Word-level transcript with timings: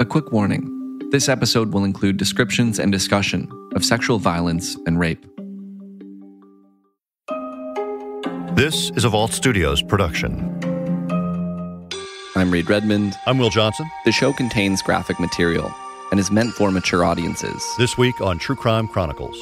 A 0.00 0.04
quick 0.04 0.32
warning 0.32 0.98
this 1.12 1.28
episode 1.28 1.72
will 1.72 1.84
include 1.84 2.16
descriptions 2.16 2.80
and 2.80 2.90
discussion 2.90 3.48
of 3.76 3.84
sexual 3.84 4.18
violence 4.18 4.76
and 4.86 4.98
rape. 4.98 5.24
This 8.56 8.90
is 8.96 9.04
a 9.04 9.08
Vault 9.08 9.32
Studios 9.32 9.82
production. 9.82 10.50
I'm 12.34 12.50
Reed 12.50 12.68
Redmond. 12.68 13.14
I'm 13.26 13.38
Will 13.38 13.50
Johnson. 13.50 13.88
The 14.04 14.10
show 14.10 14.32
contains 14.32 14.82
graphic 14.82 15.20
material 15.20 15.72
and 16.10 16.18
is 16.18 16.28
meant 16.28 16.54
for 16.54 16.72
mature 16.72 17.04
audiences. 17.04 17.64
This 17.78 17.96
week 17.96 18.20
on 18.20 18.40
True 18.40 18.56
Crime 18.56 18.88
Chronicles. 18.88 19.40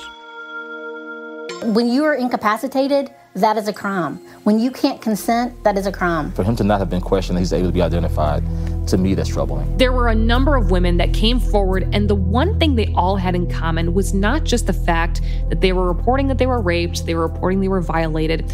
When 1.63 1.89
you 1.89 2.05
are 2.05 2.15
incapacitated, 2.15 3.11
that 3.37 3.57
is 3.57 3.69
a 3.69 3.73
crime. 3.73 4.17
When 4.45 4.59
you 4.59 4.71
can't 4.71 5.01
consent, 5.01 5.65
that 5.65 5.79
is 5.79 5.87
a 5.87 5.93
crime. 5.93 6.33
For 6.33 6.45
him 6.45 6.57
to 6.57 6.65
not 6.65 6.81
have 6.81 6.91
been 6.91 7.01
questioned, 7.01 7.39
he's 7.39 7.55
able 7.55 7.69
to 7.69 7.73
be 7.73 7.81
identified, 7.81 8.43
to 8.89 8.99
me, 8.99 9.15
that's 9.15 9.29
troubling. 9.29 9.77
There 9.77 9.93
were 9.93 10.09
a 10.09 10.15
number 10.15 10.57
of 10.57 10.71
women 10.71 10.97
that 10.97 11.13
came 11.13 11.39
forward, 11.39 11.89
and 11.93 12.09
the 12.09 12.15
one 12.15 12.59
thing 12.59 12.75
they 12.75 12.93
all 12.95 13.17
had 13.17 13.35
in 13.35 13.49
common 13.51 13.95
was 13.95 14.13
not 14.13 14.45
just 14.45 14.67
the 14.67 14.73
fact 14.73 15.21
that 15.49 15.61
they 15.61 15.73
were 15.73 15.87
reporting 15.87 16.29
that 16.29 16.39
they 16.39 16.47
were 16.47 16.61
raped, 16.61 17.07
they 17.07 17.15
were 17.15 17.27
reporting 17.27 17.61
they 17.61 17.69
were 17.69 17.81
violated, 17.81 18.49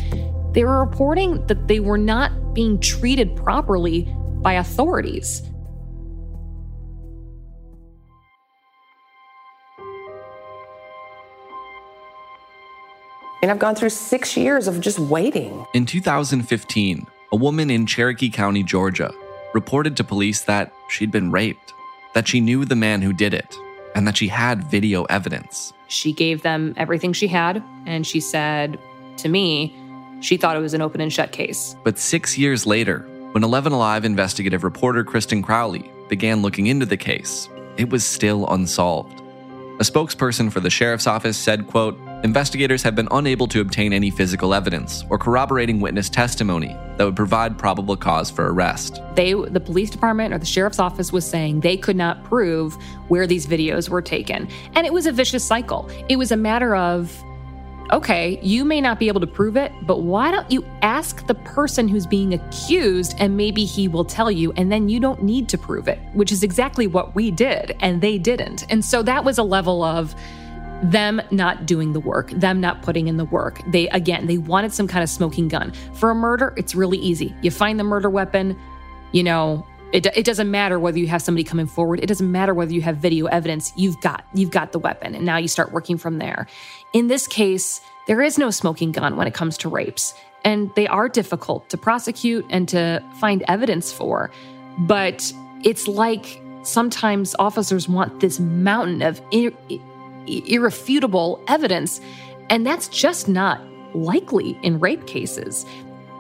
they 0.53 0.65
were 0.65 0.85
reporting 0.85 1.47
that 1.47 1.69
they 1.69 1.81
were 1.81 1.99
not 1.99 2.55
being 2.55 2.81
treated 2.81 3.37
properly 3.37 4.09
by 4.43 4.55
authorities. 4.55 5.43
And 13.41 13.53
I've 13.53 13.61
gone 13.61 13.77
through 13.77 13.91
six 13.91 14.37
years 14.37 14.67
of 14.67 14.81
just 14.81 14.99
waiting. 14.99 15.65
In 15.73 15.87
2015, 15.87 17.07
a 17.31 17.37
woman 17.37 17.71
in 17.71 17.87
Cherokee 17.87 18.31
County, 18.31 18.65
Georgia, 18.65 19.13
reported 19.55 19.97
to 19.97 20.05
police 20.05 20.43
that 20.43 20.73
she'd 20.89 21.11
been 21.11 21.31
raped, 21.31 21.73
that 22.15 22.29
she 22.29 22.41
knew 22.41 22.65
the 22.65 22.77
man 22.77 23.03
who 23.03 23.13
did 23.13 23.35
it, 23.35 23.57
and 23.95 24.07
that 24.07 24.17
she 24.17 24.29
had 24.29 24.65
video 24.65 25.05
evidence. 25.05 25.73
She 25.89 26.13
gave 26.13 26.43
them 26.43 26.75
everything 26.77 27.13
she 27.13 27.29
had, 27.29 27.63
and 27.87 28.07
she 28.07 28.21
said 28.21 28.79
to 29.19 29.29
me, 29.29 29.75
she 30.21 30.37
thought 30.37 30.57
it 30.57 30.61
was 30.61 30.75
an 30.75 30.83
open 30.83 31.01
and 31.01 31.13
shut 31.13 31.33
case. 31.33 31.77
But 31.85 31.99
six 31.99 32.37
years 32.37 32.67
later, 32.67 33.01
when 33.33 33.45
11 33.45 33.73
Alive 33.73 34.05
investigative 34.05 34.65
reporter 34.65 35.05
Kristen 35.05 35.43
Crowley 35.43 35.91
began 36.09 36.43
looking 36.43 36.67
into 36.67 36.87
the 36.87 36.97
case, 36.97 37.49
it 37.77 37.91
was 37.91 38.05
still 38.05 38.49
unsolved. 38.49 39.21
A 39.81 39.85
spokesperson 39.85 40.51
for 40.51 40.61
the 40.61 40.71
sheriff's 40.71 41.07
office 41.07 41.37
said, 41.37 41.69
quote, 41.69 41.99
investigators 42.25 42.83
have 42.83 42.95
been 42.95 43.09
unable 43.11 43.47
to 43.49 43.61
obtain 43.61 43.93
any 43.93 44.11
physical 44.11 44.53
evidence 44.53 45.05
or 45.09 45.19
corroborating 45.19 45.81
witness 45.81 46.09
testimony 46.09 46.77
that 46.97 47.05
would 47.05 47.17
provide 47.17 47.57
probable 47.57 47.97
cause 47.97 48.31
for 48.31 48.53
arrest. 48.53 49.01
They 49.15 49.35
the 49.35 49.61
police 49.61 49.91
department 49.91 50.35
or 50.35 50.39
the 50.39 50.47
sheriff's 50.47 50.79
office 50.79 51.13
was 51.13 51.29
saying 51.29 51.61
they 51.61 51.77
could 51.77 51.97
not 51.97 52.25
prove 52.25 52.75
where 53.09 53.27
these 53.27 53.47
videos 53.47 53.89
were 53.89 54.03
taken. 54.03 54.49
And 54.75 54.87
it 54.87 54.93
was 54.93 55.07
a 55.07 55.13
vicious 55.13 55.45
cycle. 55.45 55.89
It 56.09 56.17
was 56.17 56.33
a 56.33 56.37
matter 56.37 56.75
of 56.75 57.13
okay, 57.91 58.39
you 58.43 58.67
may 58.67 58.83
not 58.83 58.99
be 58.99 59.09
able 59.09 59.21
to 59.21 59.27
prove 59.27 59.57
it, 59.57 59.73
but 59.83 60.03
why 60.03 60.31
don't 60.31 60.51
you 60.51 60.63
ask 60.83 61.27
the 61.27 61.35
person 61.35 61.89
who's 61.89 62.07
being 62.07 62.35
accused 62.35 63.15
and 63.19 63.35
maybe 63.35 63.65
he 63.65 63.89
will 63.89 64.05
tell 64.05 64.31
you, 64.31 64.53
and 64.53 64.71
then 64.71 64.91
you 64.91 65.01
don't 65.01 65.23
need 65.23 65.49
to 65.49 65.57
prove 65.57 65.89
it, 65.89 65.99
which 66.13 66.31
is 66.31 66.43
exactly 66.43 66.87
what 66.87 67.15
we 67.15 67.31
did, 67.31 67.75
and 67.81 68.03
they 68.03 68.19
didn't. 68.19 68.71
And 68.71 68.85
so 68.85 69.03
that 69.05 69.25
was 69.25 69.39
a 69.39 69.43
level 69.43 69.83
of 69.83 70.15
them 70.83 71.21
not 71.31 71.67
doing 71.67 71.93
the 71.93 72.01
work, 72.01 72.31
them 72.31 72.61
not 72.61 72.83
putting 72.83 73.09
in 73.09 73.17
the 73.17 73.25
work. 73.25 73.61
They, 73.69 73.89
again, 73.89 74.27
they 74.27 74.39
wanted 74.39 74.73
some 74.73 74.87
kind 74.87 75.03
of 75.03 75.11
smoking 75.11 75.49
gun. 75.49 75.73
For 75.95 76.11
a 76.11 76.15
murder, 76.15 76.55
it's 76.57 76.75
really 76.75 76.99
easy. 76.99 77.35
You 77.43 77.51
find 77.51 77.79
the 77.79 77.85
murder 77.85 78.09
weapon, 78.09 78.59
you 79.13 79.23
know, 79.23 79.67
it, 79.93 80.07
it 80.15 80.25
doesn't 80.25 80.51
matter 80.51 80.79
whether 80.79 80.99
you 80.99 81.07
have 81.07 81.23
somebody 81.23 81.45
coming 81.45 81.67
forward. 81.67 82.01
It 82.01 82.07
doesn't 82.07 82.31
matter 82.31 82.53
whether 82.53 82.73
you 82.73 82.83
have 82.83 82.99
video 82.99 83.27
evidence. 83.27 83.73
You've 83.75 83.99
got 84.03 84.25
you've 84.35 84.51
got 84.51 84.73
the 84.73 84.79
weapon, 84.79 85.15
and 85.15 85.25
now 85.25 85.39
you 85.39 85.49
start 85.49 85.73
working 85.73 85.97
from 85.97 86.19
there. 86.19 86.47
In 86.93 87.07
this 87.07 87.27
case, 87.27 87.81
there 88.07 88.21
is 88.21 88.37
no 88.37 88.51
smoking 88.51 88.93
gun 88.93 89.17
when 89.17 89.27
it 89.27 89.33
comes 89.33 89.57
to 89.59 89.69
rapes, 89.71 90.13
and 90.45 90.71
they 90.75 90.87
are 90.89 91.09
difficult 91.09 91.71
to 91.71 91.79
prosecute 91.79 92.45
and 92.51 92.69
to 92.69 93.03
find 93.19 93.43
evidence 93.49 93.91
for. 93.91 94.31
But 94.81 95.33
it's 95.65 95.89
like 95.89 96.43
sometimes 96.65 97.35
officers 97.39 97.89
want 97.89 98.21
this 98.21 98.39
mountain 98.39 99.01
of 99.01 99.23
irrefutable 100.47 101.43
evidence, 101.49 102.01
and 102.51 102.67
that's 102.67 102.89
just 102.89 103.29
not 103.29 103.61
likely 103.95 104.59
in 104.63 104.79
rape 104.79 105.07
cases. 105.07 105.65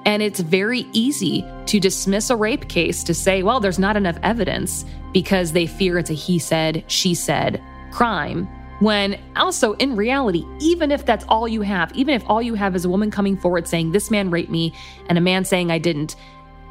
And 0.04 0.22
it's 0.22 0.40
very 0.40 0.86
easy 0.92 1.44
to 1.66 1.78
dismiss 1.78 2.30
a 2.30 2.36
rape 2.36 2.68
case 2.68 3.04
to 3.04 3.14
say, 3.14 3.42
well, 3.42 3.60
there's 3.60 3.78
not 3.78 3.96
enough 3.96 4.18
evidence 4.22 4.84
because 5.12 5.52
they 5.52 5.66
fear 5.66 5.98
it's 5.98 6.10
a 6.10 6.14
he 6.14 6.38
said, 6.38 6.84
she 6.86 7.14
said 7.14 7.62
crime. 7.92 8.48
When 8.80 9.18
also, 9.36 9.72
in 9.74 9.96
reality, 9.96 10.44
even 10.60 10.92
if 10.92 11.04
that's 11.04 11.24
all 11.28 11.48
you 11.48 11.62
have, 11.62 11.92
even 11.94 12.14
if 12.14 12.22
all 12.26 12.40
you 12.40 12.54
have 12.54 12.76
is 12.76 12.84
a 12.84 12.88
woman 12.88 13.10
coming 13.10 13.36
forward 13.36 13.66
saying, 13.66 13.90
this 13.92 14.10
man 14.10 14.30
raped 14.30 14.50
me, 14.50 14.72
and 15.08 15.18
a 15.18 15.20
man 15.20 15.44
saying, 15.44 15.70
I 15.72 15.78
didn't, 15.78 16.14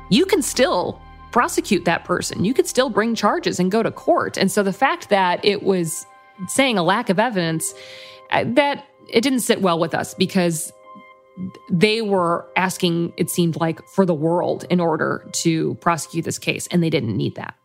you 0.09 0.25
can 0.25 0.41
still 0.41 1.01
prosecute 1.31 1.83
that 1.85 2.05
person. 2.05 2.45
You 2.45 2.53
could 2.53 2.65
still 2.65 2.89
bring 2.89 3.13
charges 3.13 3.59
and 3.59 3.69
go 3.69 3.83
to 3.83 3.91
court. 3.91 4.37
And 4.37 4.49
so 4.49 4.63
the 4.63 4.73
fact 4.73 5.09
that 5.09 5.43
it 5.43 5.63
was 5.63 6.07
saying 6.47 6.77
a 6.77 6.83
lack 6.83 7.09
of 7.09 7.19
evidence, 7.19 7.73
that 8.31 8.85
it 9.09 9.21
didn't 9.21 9.41
sit 9.41 9.61
well 9.61 9.79
with 9.79 9.95
us 9.95 10.13
because 10.13 10.71
they 11.71 12.01
were 12.01 12.47
asking, 12.55 13.13
it 13.17 13.29
seemed 13.29 13.55
like, 13.57 13.85
for 13.89 14.05
the 14.05 14.13
world 14.13 14.65
in 14.69 14.79
order 14.79 15.25
to 15.31 15.75
prosecute 15.75 16.25
this 16.25 16.39
case, 16.39 16.67
and 16.71 16.81
they 16.81 16.89
didn't 16.89 17.15
need 17.15 17.35
that. 17.35 17.55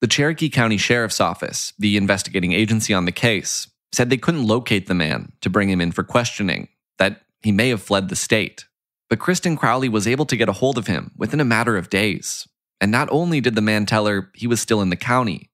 The 0.00 0.06
Cherokee 0.06 0.50
County 0.50 0.76
Sheriff's 0.76 1.20
Office, 1.20 1.72
the 1.78 1.96
investigating 1.96 2.52
agency 2.52 2.92
on 2.92 3.04
the 3.04 3.12
case, 3.12 3.68
said 3.92 4.10
they 4.10 4.16
couldn't 4.16 4.46
locate 4.46 4.86
the 4.86 4.94
man 4.94 5.32
to 5.40 5.50
bring 5.50 5.70
him 5.70 5.80
in 5.80 5.92
for 5.92 6.02
questioning, 6.02 6.68
that 6.98 7.22
he 7.42 7.52
may 7.52 7.70
have 7.70 7.82
fled 7.82 8.08
the 8.08 8.16
state. 8.16 8.66
But 9.08 9.18
Kristen 9.18 9.56
Crowley 9.56 9.88
was 9.88 10.06
able 10.06 10.26
to 10.26 10.36
get 10.36 10.48
a 10.48 10.52
hold 10.52 10.78
of 10.78 10.86
him 10.86 11.12
within 11.16 11.40
a 11.40 11.44
matter 11.44 11.76
of 11.76 11.90
days. 11.90 12.46
And 12.80 12.90
not 12.90 13.08
only 13.10 13.40
did 13.40 13.54
the 13.54 13.60
man 13.60 13.86
tell 13.86 14.06
her 14.06 14.30
he 14.34 14.46
was 14.46 14.60
still 14.60 14.82
in 14.82 14.90
the 14.90 14.96
county, 14.96 15.50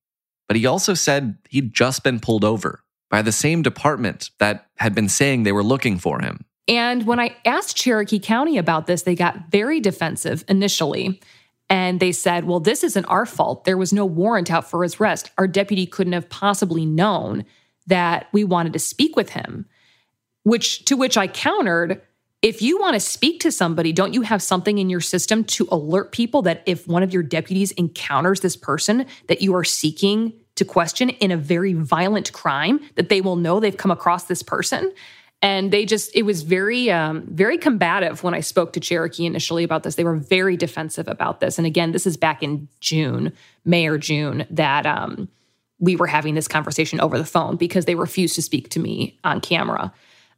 but 0.51 0.57
he 0.57 0.65
also 0.65 0.93
said 0.93 1.37
he'd 1.47 1.73
just 1.73 2.03
been 2.03 2.19
pulled 2.19 2.43
over 2.43 2.83
by 3.09 3.21
the 3.21 3.31
same 3.31 3.61
department 3.61 4.31
that 4.39 4.67
had 4.75 4.93
been 4.93 5.07
saying 5.07 5.43
they 5.43 5.53
were 5.53 5.63
looking 5.63 5.97
for 5.97 6.19
him. 6.19 6.43
And 6.67 7.07
when 7.07 7.21
I 7.21 7.37
asked 7.45 7.77
Cherokee 7.77 8.19
County 8.19 8.57
about 8.57 8.85
this, 8.85 9.03
they 9.03 9.15
got 9.15 9.49
very 9.49 9.79
defensive 9.79 10.43
initially. 10.49 11.21
And 11.69 12.01
they 12.01 12.11
said, 12.11 12.43
well, 12.43 12.59
this 12.59 12.83
isn't 12.83 13.05
our 13.05 13.25
fault. 13.25 13.63
There 13.63 13.77
was 13.77 13.93
no 13.93 14.05
warrant 14.05 14.51
out 14.51 14.69
for 14.69 14.83
his 14.83 14.99
arrest. 14.99 15.31
Our 15.37 15.47
deputy 15.47 15.85
couldn't 15.85 16.11
have 16.11 16.27
possibly 16.27 16.85
known 16.85 17.45
that 17.87 18.27
we 18.33 18.43
wanted 18.43 18.73
to 18.73 18.79
speak 18.79 19.15
with 19.15 19.29
him. 19.29 19.65
Which 20.43 20.83
to 20.83 20.97
which 20.97 21.15
I 21.15 21.27
countered, 21.27 22.01
if 22.41 22.61
you 22.61 22.77
want 22.77 22.95
to 22.95 22.99
speak 22.99 23.39
to 23.41 23.53
somebody, 23.53 23.93
don't 23.93 24.13
you 24.13 24.23
have 24.23 24.41
something 24.41 24.79
in 24.79 24.89
your 24.89 24.99
system 24.99 25.45
to 25.45 25.67
alert 25.71 26.11
people 26.11 26.41
that 26.41 26.61
if 26.65 26.87
one 26.89 27.03
of 27.03 27.13
your 27.13 27.23
deputies 27.23 27.71
encounters 27.71 28.41
this 28.41 28.57
person 28.57 29.05
that 29.27 29.41
you 29.41 29.55
are 29.55 29.63
seeking 29.63 30.33
to 30.55 30.65
question 30.65 31.09
in 31.09 31.31
a 31.31 31.37
very 31.37 31.73
violent 31.73 32.31
crime, 32.33 32.79
that 32.95 33.09
they 33.09 33.21
will 33.21 33.35
know 33.35 33.59
they've 33.59 33.77
come 33.77 33.91
across 33.91 34.25
this 34.25 34.43
person? 34.43 34.91
and 35.41 35.71
they 35.71 35.85
just 35.85 36.11
it 36.15 36.23
was 36.23 36.43
very 36.43 36.91
um, 36.91 37.23
very 37.27 37.57
combative 37.57 38.23
when 38.23 38.33
i 38.33 38.39
spoke 38.39 38.73
to 38.73 38.79
cherokee 38.79 39.25
initially 39.25 39.63
about 39.63 39.83
this. 39.83 39.95
They 39.95 40.03
were 40.03 40.15
very 40.15 40.55
defensive 40.55 41.07
about 41.07 41.39
this. 41.39 41.57
And 41.57 41.67
again 41.67 41.91
this 41.91 42.05
is 42.05 42.17
back 42.17 42.43
in 42.43 42.67
june 42.79 43.33
may 43.65 43.87
or 43.87 43.97
june 43.97 44.45
that 44.51 44.85
um, 44.85 45.29
we 45.79 45.95
were 45.95 46.07
having 46.07 46.35
this 46.35 46.47
conversation 46.47 46.99
over 46.99 47.17
the 47.17 47.25
phone 47.25 47.57
because 47.57 47.85
they 47.85 47.95
refused 47.95 48.35
to 48.35 48.41
speak 48.41 48.69
to 48.69 48.79
me 48.79 49.19
on 49.23 49.41
camera. 49.41 49.93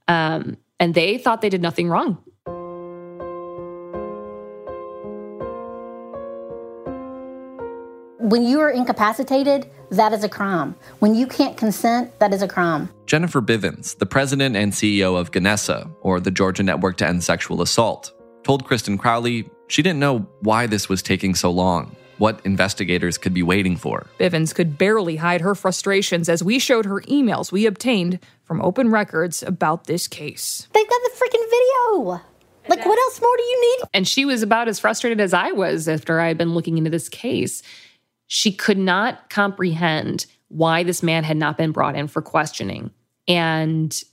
Um, 0.08 0.58
and 0.80 0.96
they 0.96 1.18
thought 1.18 1.42
they 1.42 1.50
did 1.50 1.62
nothing 1.62 1.90
wrong 1.90 2.18
When 8.24 8.44
you 8.44 8.62
are 8.62 8.70
incapacitated, 8.70 9.70
that 9.92 10.14
is 10.14 10.24
a 10.24 10.30
crime. 10.30 10.78
When 11.00 11.14
you 11.14 11.28
can't 11.28 11.58
consent, 11.58 12.18
that 12.20 12.34
is 12.34 12.42
a 12.42 12.48
crime. 12.48 12.88
Jennifer 13.06 13.42
Bivens, 13.42 13.98
the 13.98 14.06
president 14.06 14.56
and 14.56 14.72
CEO 14.72 15.20
of 15.20 15.32
GNESA, 15.32 15.94
or 16.00 16.22
the 16.22 16.32
Georgia 16.32 16.64
Network 16.64 16.96
to 17.00 17.06
End 17.06 17.22
Sexual 17.22 17.62
Assault, 17.62 18.14
told 18.44 18.64
Kristen 18.64 18.98
Crowley 18.98 19.50
she 19.68 19.82
didn't 19.82 20.00
know 20.00 20.20
why 20.40 20.68
this 20.68 20.88
was 20.88 21.04
taking 21.04 21.36
so 21.36 21.52
long, 21.52 21.98
what 22.18 22.40
investigators 22.46 23.18
could 23.18 23.34
be 23.34 23.44
waiting 23.44 23.76
for. 23.76 24.08
Bivens 24.18 24.56
could 24.56 24.78
barely 24.78 25.18
hide 25.18 25.42
her 25.42 25.54
frustrations 25.54 26.30
as 26.30 26.42
we 26.42 26.60
showed 26.60 26.86
her 26.86 27.02
emails 27.02 27.52
we 27.52 27.66
obtained 27.66 28.20
from 28.46 28.62
open 28.62 28.90
records 28.90 29.44
about 29.44 29.84
this 29.88 30.08
case. 30.08 30.70
They've 30.74 30.90
got 30.90 31.02
the 31.04 31.12
freaking 31.18 31.44
video. 31.50 32.22
Like, 32.70 32.86
what 32.86 32.98
else 32.98 33.20
more 33.20 33.36
do 33.36 33.44
you 33.44 33.62
need? 33.62 33.90
And 33.94 34.08
she 34.08 34.24
was 34.24 34.42
about 34.42 34.70
as 34.70 34.80
frustrated 34.80 35.20
as 35.20 35.34
I 35.34 35.52
was 35.52 35.90
after 35.90 36.22
I 36.22 36.30
had 36.30 36.38
been 36.38 36.54
looking 36.54 36.78
into 36.78 36.90
this 36.90 37.10
case. 37.10 37.62
She 38.34 38.52
could 38.52 38.80
not 38.80 39.30
comprehend 39.30 40.26
why 40.48 40.82
this 40.82 41.04
man 41.04 41.24
had 41.24 41.38
not 41.38 41.56
been 41.56 41.72
brought 41.72 41.96
in 41.96 42.08
for 42.08 42.20
questioning. 42.20 42.90
And 43.28 44.04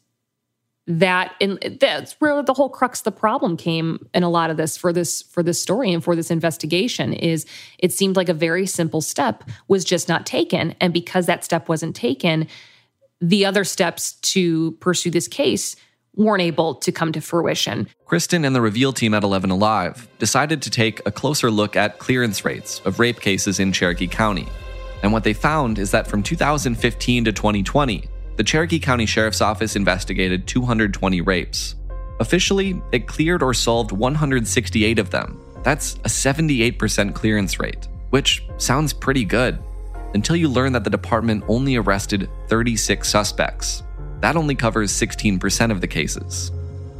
that 0.86 1.34
and 1.40 1.58
that's 1.80 2.12
where 2.20 2.42
the 2.42 2.52
whole 2.52 2.68
crux 2.68 3.00
of 3.00 3.04
the 3.04 3.12
problem 3.12 3.56
came 3.56 4.06
in 4.12 4.22
a 4.22 4.28
lot 4.28 4.50
of 4.50 4.58
this 4.58 4.76
for 4.76 4.92
this 4.92 5.22
for 5.22 5.42
this 5.42 5.62
story 5.62 5.90
and 5.90 6.04
for 6.04 6.14
this 6.14 6.30
investigation 6.30 7.14
is 7.14 7.46
it 7.78 7.92
seemed 7.94 8.14
like 8.16 8.28
a 8.28 8.34
very 8.34 8.66
simple 8.66 9.00
step 9.00 9.44
was 9.68 9.84
just 9.84 10.06
not 10.06 10.26
taken 10.26 10.74
and 10.80 10.92
because 10.92 11.24
that 11.26 11.44
step 11.44 11.68
wasn't 11.68 11.96
taken 11.96 12.46
the 13.20 13.46
other 13.46 13.64
steps 13.64 14.14
to 14.14 14.72
pursue 14.72 15.10
this 15.10 15.28
case 15.28 15.76
weren't 16.14 16.42
able 16.42 16.74
to 16.74 16.92
come 16.92 17.12
to 17.12 17.20
fruition. 17.20 17.88
Kristen 18.04 18.44
and 18.44 18.54
the 18.54 18.60
Reveal 18.60 18.92
team 18.92 19.14
at 19.14 19.22
11 19.22 19.50
Alive 19.50 20.08
decided 20.18 20.62
to 20.62 20.70
take 20.70 21.00
a 21.06 21.10
closer 21.10 21.50
look 21.50 21.76
at 21.76 21.98
clearance 21.98 22.44
rates 22.44 22.80
of 22.84 22.98
rape 22.98 23.20
cases 23.20 23.60
in 23.60 23.72
Cherokee 23.72 24.06
County. 24.06 24.48
And 25.02 25.12
what 25.12 25.24
they 25.24 25.32
found 25.32 25.78
is 25.78 25.90
that 25.92 26.06
from 26.06 26.22
2015 26.22 27.24
to 27.24 27.32
2020, 27.32 28.04
the 28.36 28.44
Cherokee 28.44 28.78
County 28.78 29.06
Sheriff's 29.06 29.40
Office 29.40 29.76
investigated 29.76 30.46
220 30.46 31.20
rapes. 31.20 31.74
Officially, 32.20 32.80
it 32.92 33.06
cleared 33.06 33.42
or 33.42 33.54
solved 33.54 33.92
168 33.92 34.98
of 34.98 35.10
them. 35.10 35.40
That's 35.62 35.94
a 35.96 36.08
78% 36.08 37.14
clearance 37.14 37.58
rate, 37.58 37.88
which 38.10 38.44
sounds 38.58 38.92
pretty 38.92 39.24
good 39.24 39.58
until 40.14 40.36
you 40.36 40.48
learn 40.48 40.72
that 40.72 40.84
the 40.84 40.90
department 40.90 41.44
only 41.48 41.76
arrested 41.76 42.28
36 42.48 43.08
suspects. 43.08 43.82
That 44.20 44.36
only 44.36 44.54
covers 44.54 44.92
16% 44.92 45.70
of 45.70 45.80
the 45.80 45.88
cases. 45.88 46.50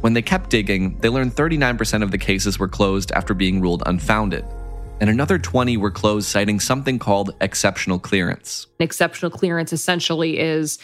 When 0.01 0.13
they 0.13 0.23
kept 0.23 0.49
digging, 0.49 0.97
they 0.99 1.09
learned 1.09 1.35
39% 1.35 2.01
of 2.01 2.09
the 2.09 2.17
cases 2.17 2.57
were 2.57 2.67
closed 2.67 3.11
after 3.11 3.35
being 3.35 3.61
ruled 3.61 3.83
unfounded, 3.85 4.43
and 4.99 5.09
another 5.09 5.37
20 5.37 5.77
were 5.77 5.91
closed 5.91 6.27
citing 6.27 6.59
something 6.59 6.97
called 6.97 7.35
exceptional 7.39 7.99
clearance. 7.99 8.65
Exceptional 8.79 9.29
clearance 9.29 9.71
essentially 9.71 10.39
is 10.39 10.79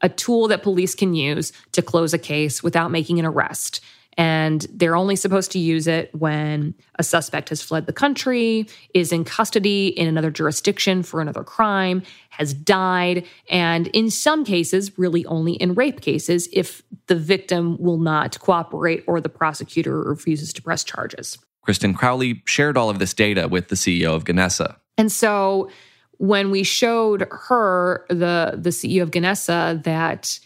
a 0.00 0.08
tool 0.08 0.48
that 0.48 0.62
police 0.62 0.94
can 0.94 1.14
use 1.14 1.52
to 1.72 1.82
close 1.82 2.14
a 2.14 2.18
case 2.18 2.62
without 2.62 2.90
making 2.90 3.18
an 3.18 3.26
arrest. 3.26 3.80
And 4.16 4.66
they're 4.72 4.96
only 4.96 5.16
supposed 5.16 5.52
to 5.52 5.58
use 5.58 5.86
it 5.86 6.14
when 6.14 6.74
a 6.98 7.02
suspect 7.02 7.48
has 7.50 7.62
fled 7.62 7.86
the 7.86 7.92
country, 7.92 8.66
is 8.92 9.12
in 9.12 9.24
custody 9.24 9.88
in 9.88 10.08
another 10.08 10.30
jurisdiction 10.30 11.02
for 11.02 11.20
another 11.20 11.44
crime, 11.44 12.02
has 12.30 12.52
died, 12.52 13.24
and 13.48 13.86
in 13.88 14.10
some 14.10 14.44
cases, 14.44 14.98
really 14.98 15.24
only 15.26 15.52
in 15.54 15.74
rape 15.74 16.00
cases, 16.00 16.48
if 16.52 16.82
the 17.06 17.14
victim 17.14 17.76
will 17.78 17.98
not 17.98 18.38
cooperate 18.40 19.04
or 19.06 19.20
the 19.20 19.28
prosecutor 19.28 20.02
refuses 20.02 20.52
to 20.54 20.62
press 20.62 20.84
charges. 20.84 21.38
Kristen 21.62 21.94
Crowley 21.94 22.42
shared 22.46 22.76
all 22.76 22.90
of 22.90 22.98
this 22.98 23.14
data 23.14 23.46
with 23.46 23.68
the 23.68 23.76
CEO 23.76 24.14
of 24.14 24.24
GNESA. 24.24 24.76
And 24.98 25.12
so 25.12 25.70
when 26.18 26.50
we 26.50 26.62
showed 26.62 27.26
her, 27.30 28.04
the, 28.08 28.54
the 28.56 28.70
CEO 28.70 29.02
of 29.02 29.10
GNESA, 29.10 29.84
that, 29.84 30.38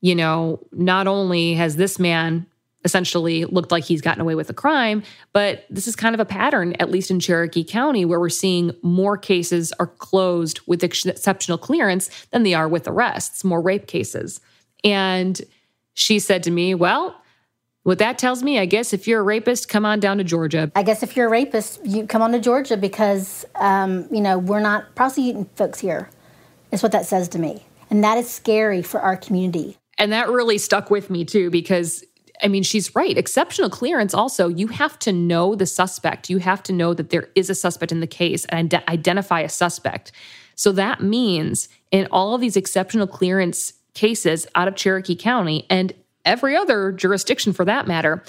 you 0.00 0.14
know, 0.14 0.66
not 0.72 1.06
only 1.06 1.54
has 1.54 1.76
this 1.76 1.98
man 1.98 2.46
essentially 2.84 3.44
looked 3.44 3.70
like 3.70 3.84
he's 3.84 4.00
gotten 4.00 4.20
away 4.20 4.34
with 4.34 4.50
a 4.50 4.54
crime. 4.54 5.02
But 5.32 5.66
this 5.70 5.86
is 5.86 5.96
kind 5.96 6.14
of 6.14 6.20
a 6.20 6.24
pattern, 6.24 6.74
at 6.80 6.90
least 6.90 7.10
in 7.10 7.20
Cherokee 7.20 7.64
County, 7.64 8.04
where 8.04 8.20
we're 8.20 8.28
seeing 8.28 8.72
more 8.82 9.16
cases 9.16 9.72
are 9.78 9.86
closed 9.86 10.60
with 10.66 10.82
exceptional 10.82 11.58
clearance 11.58 12.08
than 12.30 12.42
they 12.42 12.54
are 12.54 12.68
with 12.68 12.88
arrests, 12.88 13.44
more 13.44 13.60
rape 13.60 13.86
cases. 13.86 14.40
And 14.84 15.40
she 15.94 16.18
said 16.18 16.42
to 16.44 16.50
me, 16.50 16.74
Well, 16.74 17.20
what 17.82 17.98
that 17.98 18.18
tells 18.18 18.42
me, 18.42 18.58
I 18.58 18.66
guess 18.66 18.92
if 18.92 19.08
you're 19.08 19.20
a 19.20 19.24
rapist, 19.24 19.68
come 19.68 19.86
on 19.86 20.00
down 20.00 20.18
to 20.18 20.24
Georgia. 20.24 20.70
I 20.74 20.82
guess 20.82 21.02
if 21.02 21.16
you're 21.16 21.26
a 21.26 21.30
rapist, 21.30 21.84
you 21.84 22.06
come 22.06 22.20
on 22.20 22.32
to 22.32 22.38
Georgia 22.38 22.76
because, 22.76 23.46
um, 23.54 24.06
you 24.10 24.20
know, 24.20 24.38
we're 24.38 24.60
not 24.60 24.94
prosecuting 24.94 25.46
folks 25.56 25.80
here. 25.80 26.10
Is 26.72 26.82
what 26.82 26.92
that 26.92 27.06
says 27.06 27.28
to 27.30 27.38
me. 27.38 27.66
And 27.88 28.04
that 28.04 28.16
is 28.16 28.30
scary 28.30 28.82
for 28.82 29.00
our 29.00 29.16
community. 29.16 29.76
And 29.98 30.12
that 30.12 30.28
really 30.28 30.58
stuck 30.58 30.90
with 30.90 31.10
me 31.10 31.24
too, 31.24 31.50
because 31.50 32.04
I 32.42 32.48
mean, 32.48 32.62
she's 32.62 32.94
right. 32.94 33.16
Exceptional 33.16 33.70
clearance 33.70 34.14
also, 34.14 34.48
you 34.48 34.68
have 34.68 34.98
to 35.00 35.12
know 35.12 35.54
the 35.54 35.66
suspect. 35.66 36.30
You 36.30 36.38
have 36.38 36.62
to 36.64 36.72
know 36.72 36.94
that 36.94 37.10
there 37.10 37.28
is 37.34 37.50
a 37.50 37.54
suspect 37.54 37.92
in 37.92 38.00
the 38.00 38.06
case 38.06 38.44
and 38.46 38.72
identify 38.88 39.40
a 39.40 39.48
suspect. 39.48 40.12
So 40.54 40.72
that 40.72 41.02
means 41.02 41.68
in 41.90 42.06
all 42.10 42.34
of 42.34 42.40
these 42.40 42.56
exceptional 42.56 43.06
clearance 43.06 43.72
cases 43.94 44.46
out 44.54 44.68
of 44.68 44.76
Cherokee 44.76 45.16
County 45.16 45.66
and 45.70 45.92
every 46.24 46.56
other 46.56 46.92
jurisdiction 46.92 47.52
for 47.52 47.64
that 47.64 47.86
matter, 47.86 48.22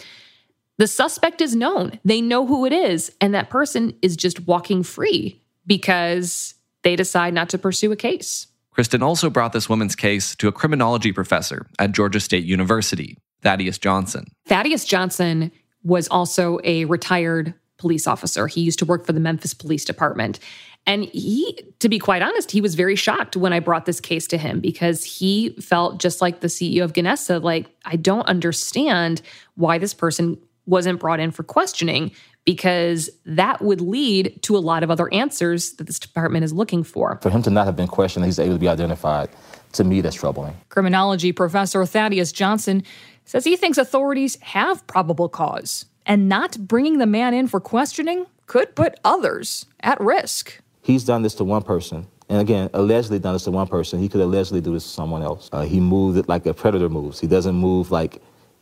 the 0.78 0.88
suspect 0.88 1.42
is 1.42 1.56
known. 1.56 2.00
They 2.06 2.22
know 2.22 2.46
who 2.46 2.66
it 2.66 2.74
is. 2.74 3.12
And 3.22 3.34
that 3.34 3.50
person 3.50 3.94
is 4.02 4.16
just 4.16 4.48
walking 4.48 4.84
free 4.84 5.42
because 5.68 6.56
they 6.84 6.96
decide 6.96 7.34
not 7.34 7.50
to 7.50 7.58
pursue 7.58 7.92
a 7.92 7.96
case. 7.96 8.48
Kristen 8.72 9.04
also 9.04 9.30
brought 9.30 9.54
this 9.54 9.68
woman's 9.68 9.96
case 9.96 10.36
to 10.38 10.48
a 10.48 10.52
criminology 10.52 11.12
professor 11.12 11.68
at 11.78 11.92
Georgia 11.92 12.20
State 12.22 12.46
University 12.46 13.18
Thaddeus 13.42 13.78
Johnson. 13.78 14.26
Thaddeus 14.46 14.86
Johnson 14.86 15.52
was 15.84 16.08
also 16.10 16.60
a 16.64 16.86
retired 16.86 17.54
police 17.78 18.06
officer. 18.06 18.48
He 18.48 18.62
used 18.62 18.80
to 18.80 18.86
work 18.86 19.06
for 19.06 19.14
the 19.14 19.20
Memphis 19.20 19.54
Police 19.54 19.84
Department. 19.84 20.40
And 20.88 21.06
he, 21.06 21.60
to 21.80 21.90
be 21.90 22.00
quite 22.00 22.22
honest, 22.22 22.52
he 22.52 22.62
was 22.62 22.76
very 22.76 22.96
shocked 22.96 23.36
when 23.38 23.54
I 23.54 23.60
brought 23.60 23.86
this 23.86 24.00
case 24.00 24.28
to 24.28 24.38
him 24.38 24.60
because 24.60 25.04
he 25.04 25.52
felt 25.62 26.00
just 26.00 26.22
like 26.22 26.40
the 26.40 26.48
CEO 26.48 26.84
of 26.84 26.94
GNESA, 26.94 27.44
like, 27.44 27.68
I 27.86 27.96
don't 27.96 28.28
understand 28.28 29.22
why 29.56 29.78
this 29.78 29.94
person 29.94 30.40
wasn't 30.66 31.00
brought 31.00 31.20
in 31.20 31.32
for 31.32 31.44
questioning 31.44 32.12
because 32.46 33.10
that 33.26 33.62
would 33.62 33.82
lead 33.82 34.42
to 34.44 34.58
a 34.58 34.60
lot 34.60 34.82
of 34.82 34.90
other 34.90 35.12
answers 35.14 35.74
that 35.74 35.86
this 35.86 36.00
department 36.00 36.44
is 36.44 36.54
looking 36.54 36.84
for. 36.84 37.20
For 37.22 37.30
him 37.30 37.44
to 37.44 37.50
not 37.50 37.66
have 37.66 37.76
been 37.76 37.88
questioned, 37.88 38.26
he's 38.26 38.40
able 38.40 38.54
to 38.54 38.60
be 38.60 38.68
identified. 38.68 39.30
To 39.74 39.84
me, 39.84 40.02
that's 40.02 40.16
troubling. 40.16 40.54
Criminology 40.70 41.32
professor 41.32 41.86
Thaddeus 41.86 42.32
Johnson 42.32 42.84
says 43.26 43.44
he 43.44 43.56
thinks 43.56 43.78
authorities 43.78 44.38
have 44.42 44.86
probable 44.88 45.30
cause, 45.30 45.86
and 46.06 46.28
not 46.28 46.68
bringing 46.68 46.98
the 46.98 47.06
man 47.06 47.34
in 47.34 47.48
for 47.48 47.60
questioning 47.60 48.26
could 48.48 48.76
put 48.76 49.00
others 49.04 49.66
at 49.82 50.00
risk. 50.02 50.62
He's 50.82 51.04
done 51.04 51.22
this 51.22 51.36
to 51.36 51.44
one 51.44 51.62
person. 51.62 52.08
And 52.28 52.40
again, 52.40 52.70
allegedly 52.74 53.20
done 53.20 53.34
this 53.34 53.44
to 53.44 53.52
one 53.52 53.68
person. 53.68 54.00
He 54.00 54.08
could 54.08 54.22
allegedly 54.22 54.62
do 54.62 54.74
this 54.74 54.84
to 54.84 54.90
someone 54.90 55.22
else. 55.22 55.50
Uh, 55.52 55.64
he 55.64 55.80
moved 55.80 56.18
it 56.18 56.30
like 56.30 56.46
a 56.46 56.54
predator 56.54 56.88
moves. 56.88 57.20
He 57.20 57.28
doesn't 57.28 57.56
move 57.56 57.92
like 57.92 58.22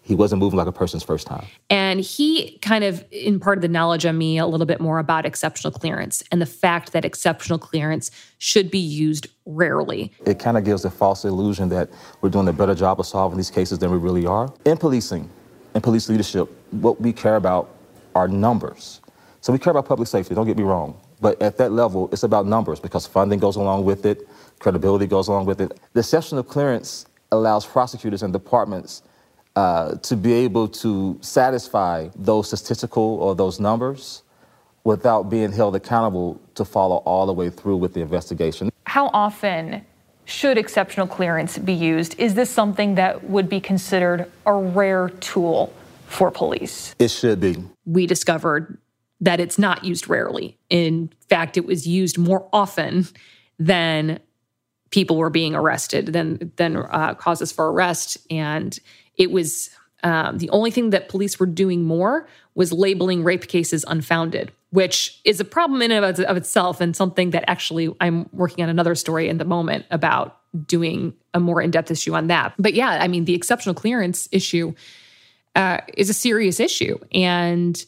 he 0.10 0.16
wasn't 0.16 0.40
moving 0.40 0.58
like 0.58 0.66
a 0.66 0.72
person's 0.72 1.04
first 1.04 1.28
time. 1.28 1.46
And 1.70 2.00
he 2.00 2.58
kind 2.64 2.84
of 2.84 3.06
imparted 3.12 3.62
the 3.62 3.68
knowledge 3.68 4.08
on 4.08 4.18
me 4.18 4.40
a 4.40 4.48
little 4.48 4.66
bit 4.66 4.82
more 4.82 4.98
about 4.98 5.24
exceptional 5.24 5.72
clearance 5.72 6.24
and 6.32 6.42
the 6.42 6.48
fact 6.48 6.94
that 6.94 7.06
exceptional 7.06 7.60
clearance 7.60 8.10
should 8.40 8.72
be 8.72 8.80
used 8.80 9.28
rarely. 9.46 10.12
It 10.26 10.40
kind 10.40 10.58
of 10.58 10.66
gives 10.66 10.84
a 10.84 10.90
false 10.90 11.26
illusion 11.26 11.70
that 11.70 11.92
we're 12.22 12.32
doing 12.32 12.48
a 12.48 12.54
better 12.54 12.74
job 12.74 13.00
of 13.00 13.06
solving 13.06 13.38
these 13.38 13.52
cases 13.52 13.78
than 13.78 13.92
we 13.92 14.00
really 14.00 14.26
are. 14.26 14.52
In 14.66 14.78
policing, 14.78 15.30
in 15.76 15.82
police 15.82 16.10
leadership, 16.10 16.50
what 16.72 17.00
we 17.00 17.14
care 17.14 17.36
about 17.36 17.70
are 18.16 18.28
numbers. 18.28 19.02
So 19.42 19.54
we 19.54 19.60
care 19.60 19.70
about 19.70 19.86
public 19.86 20.08
safety, 20.08 20.34
don't 20.34 20.48
get 20.48 20.58
me 20.58 20.64
wrong. 20.64 21.00
But 21.22 21.40
at 21.40 21.60
that 21.60 21.72
level, 21.72 22.10
it's 22.12 22.24
about 22.24 22.48
numbers 22.48 22.80
because 22.80 23.06
funding 23.06 23.38
goes 23.38 23.58
along 23.58 23.86
with 23.86 24.08
it, 24.08 24.28
credibility 24.58 25.06
goes 25.06 25.28
along 25.28 25.46
with 25.46 25.62
it. 25.62 25.80
The 25.94 26.00
exceptional 26.00 26.42
clearance 26.42 27.06
allows 27.32 27.64
prosecutors 27.64 28.24
and 28.24 28.34
departments 28.34 29.04
uh, 29.56 29.96
to 29.96 30.16
be 30.16 30.34
able 30.34 30.68
to 30.68 31.18
satisfy 31.22 32.08
those 32.16 32.48
statistical 32.48 33.18
or 33.22 33.36
those 33.36 33.60
numbers 33.60 34.24
without 34.84 35.30
being 35.30 35.52
held 35.52 35.76
accountable 35.76 36.40
to 36.56 36.64
follow 36.64 36.98
all 36.98 37.26
the 37.26 37.34
way 37.34 37.50
through 37.50 37.78
with 37.78 37.94
the 37.94 38.02
investigation. 38.02 38.70
How 38.86 39.10
often 39.14 39.86
should 40.26 40.58
exceptional 40.58 41.08
clearance 41.08 41.58
be 41.58 41.74
used? 41.74 42.18
Is 42.20 42.36
this 42.36 42.50
something 42.50 42.96
that 42.96 43.30
would 43.30 43.50
be 43.50 43.60
considered 43.60 44.32
a 44.46 44.54
rare 44.54 45.10
tool 45.20 45.74
for 46.06 46.32
police? 46.32 46.96
It 47.00 47.10
should 47.10 47.40
be. 47.40 47.58
We 47.86 48.06
discovered 48.06 48.78
that 49.22 49.40
it's 49.40 49.60
not 49.60 49.84
used 49.84 50.08
rarely. 50.08 50.58
In 50.70 51.12
fact, 51.28 51.58
it 51.58 51.66
was 51.66 51.88
used 51.88 52.18
more 52.18 52.48
often 52.54 53.08
than 53.58 54.20
people 54.92 55.18
were 55.18 55.30
being 55.30 55.54
arrested, 55.56 56.08
than, 56.08 56.52
than 56.56 56.78
uh, 56.78 57.14
causes 57.16 57.52
for 57.52 57.72
arrest. 57.72 58.18
And 58.32 58.80
it 59.20 59.30
was 59.30 59.70
um, 60.02 60.40
the 60.40 60.50
only 60.50 60.72
thing 60.72 60.90
that 60.90 61.10
police 61.10 61.40
were 61.40 61.46
doing 61.46 61.84
more 61.84 62.28
was 62.56 62.72
labeling 62.72 63.24
rape 63.24 63.48
cases 63.48 63.86
unfounded, 63.88 64.52
which 64.72 65.20
is 65.26 65.40
a 65.40 65.46
problem 65.46 65.82
in 65.82 65.92
and 65.92 66.06
of, 66.06 66.20
of 66.22 66.38
itself 66.38 66.82
and 66.82 66.96
something 66.96 67.32
that 67.32 67.44
actually 67.48 67.94
I'm 68.00 68.28
working 68.32 68.64
on 68.64 68.70
another 68.70 68.96
story 68.96 69.30
in 69.30 69.38
the 69.38 69.46
moment 69.46 69.86
about 69.92 70.38
doing 70.66 71.14
a 71.34 71.40
more 71.40 71.62
in-depth 71.62 71.92
issue 71.92 72.16
on 72.16 72.28
that. 72.28 72.54
But 72.58 72.74
yeah, 72.74 72.98
I 73.02 73.08
mean, 73.08 73.26
the 73.26 73.36
exceptional 73.36 73.76
clearance 73.76 74.28
issue 74.32 74.74
uh, 75.56 75.82
is 75.96 76.10
a 76.10 76.14
serious 76.14 76.60
issue. 76.60 76.98
And 77.14 77.84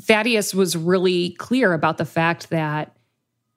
Thaddeus 0.00 0.54
was 0.54 0.76
really 0.76 1.30
clear 1.32 1.74
about 1.74 1.98
the 1.98 2.04
fact 2.04 2.50
that 2.50 2.96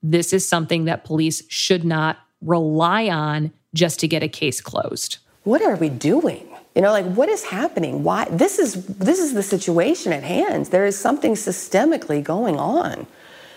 this 0.04 0.34
is 0.34 0.48
something 0.48 0.86
that 0.86 1.06
police 1.06 1.44
should 1.50 1.84
not 1.84 2.18
rely 2.42 3.08
on 3.08 3.52
just 3.74 4.00
to 4.02 4.08
get 4.08 4.22
a 4.22 4.28
case 4.28 4.62
closed. 4.62 5.18
What 5.44 5.62
are 5.62 5.76
we 5.76 5.90
doing? 5.90 6.49
You 6.76 6.82
know, 6.84 6.92
like 6.92 7.06
what 7.06 7.30
is 7.30 7.44
happening? 7.44 8.04
Why 8.04 8.26
this 8.26 8.60
is 8.60 8.86
this 8.86 9.20
is 9.20 9.34
the 9.34 9.44
situation 9.44 10.14
at 10.14 10.24
hand. 10.24 10.68
There 10.68 10.86
is 10.86 10.98
something 10.98 11.34
systemically 11.34 12.24
going 12.24 12.58
on. 12.58 13.08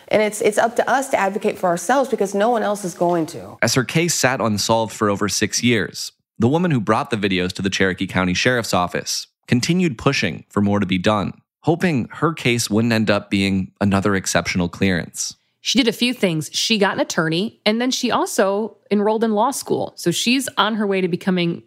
And 0.09 0.23
it's 0.23 0.41
it's 0.41 0.59
up 0.59 0.77
to 0.77 0.91
us 0.91 1.09
to 1.11 1.19
advocate 1.19 1.59
for 1.59 1.69
ourselves 1.69 2.11
because 2.11 2.35
no 2.35 2.51
one 2.51 2.63
else 2.63 2.85
is 2.85 2.95
going 2.95 3.27
to. 3.27 3.59
As 3.63 3.75
her 3.75 3.85
case 3.85 4.15
sat 4.15 4.41
unsolved 4.41 4.93
for 4.93 5.09
over 5.09 5.29
6 5.29 5.63
years, 5.63 6.13
the 6.39 6.49
woman 6.49 6.71
who 6.71 6.81
brought 6.81 7.11
the 7.11 7.17
videos 7.17 7.53
to 7.53 7.63
the 7.63 7.71
Cherokee 7.71 8.07
County 8.07 8.35
Sheriff's 8.35 8.75
Office 8.75 9.27
continued 9.47 9.99
pushing 9.99 10.45
for 10.49 10.61
more 10.61 10.81
to 10.81 10.87
be 10.87 10.99
done, 10.99 11.33
hoping 11.61 12.09
her 12.11 12.33
case 12.33 12.69
wouldn't 12.69 12.93
end 12.93 13.11
up 13.11 13.31
being 13.31 13.73
another 13.81 14.15
exceptional 14.15 14.69
clearance. 14.69 15.37
She 15.61 15.79
did 15.79 15.89
a 15.89 15.93
few 15.93 16.13
things. 16.13 16.51
She 16.53 16.77
got 16.77 16.95
an 16.95 17.01
attorney, 17.01 17.61
and 17.65 17.81
then 17.81 17.91
she 17.91 18.11
also 18.11 18.77
enrolled 18.91 19.23
in 19.23 19.33
law 19.33 19.53
school. 19.53 19.93
So 19.97 20.11
she's 20.11 20.49
on 20.57 20.75
her 20.75 20.87
way 20.87 21.01
to 21.01 21.09
becoming 21.09 21.63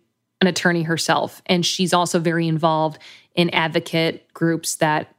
an 0.45 0.49
attorney 0.49 0.83
herself. 0.83 1.41
And 1.47 1.65
she's 1.65 1.93
also 1.93 2.19
very 2.19 2.47
involved 2.47 2.99
in 3.33 3.49
advocate 3.49 4.31
groups 4.33 4.75
that 4.75 5.11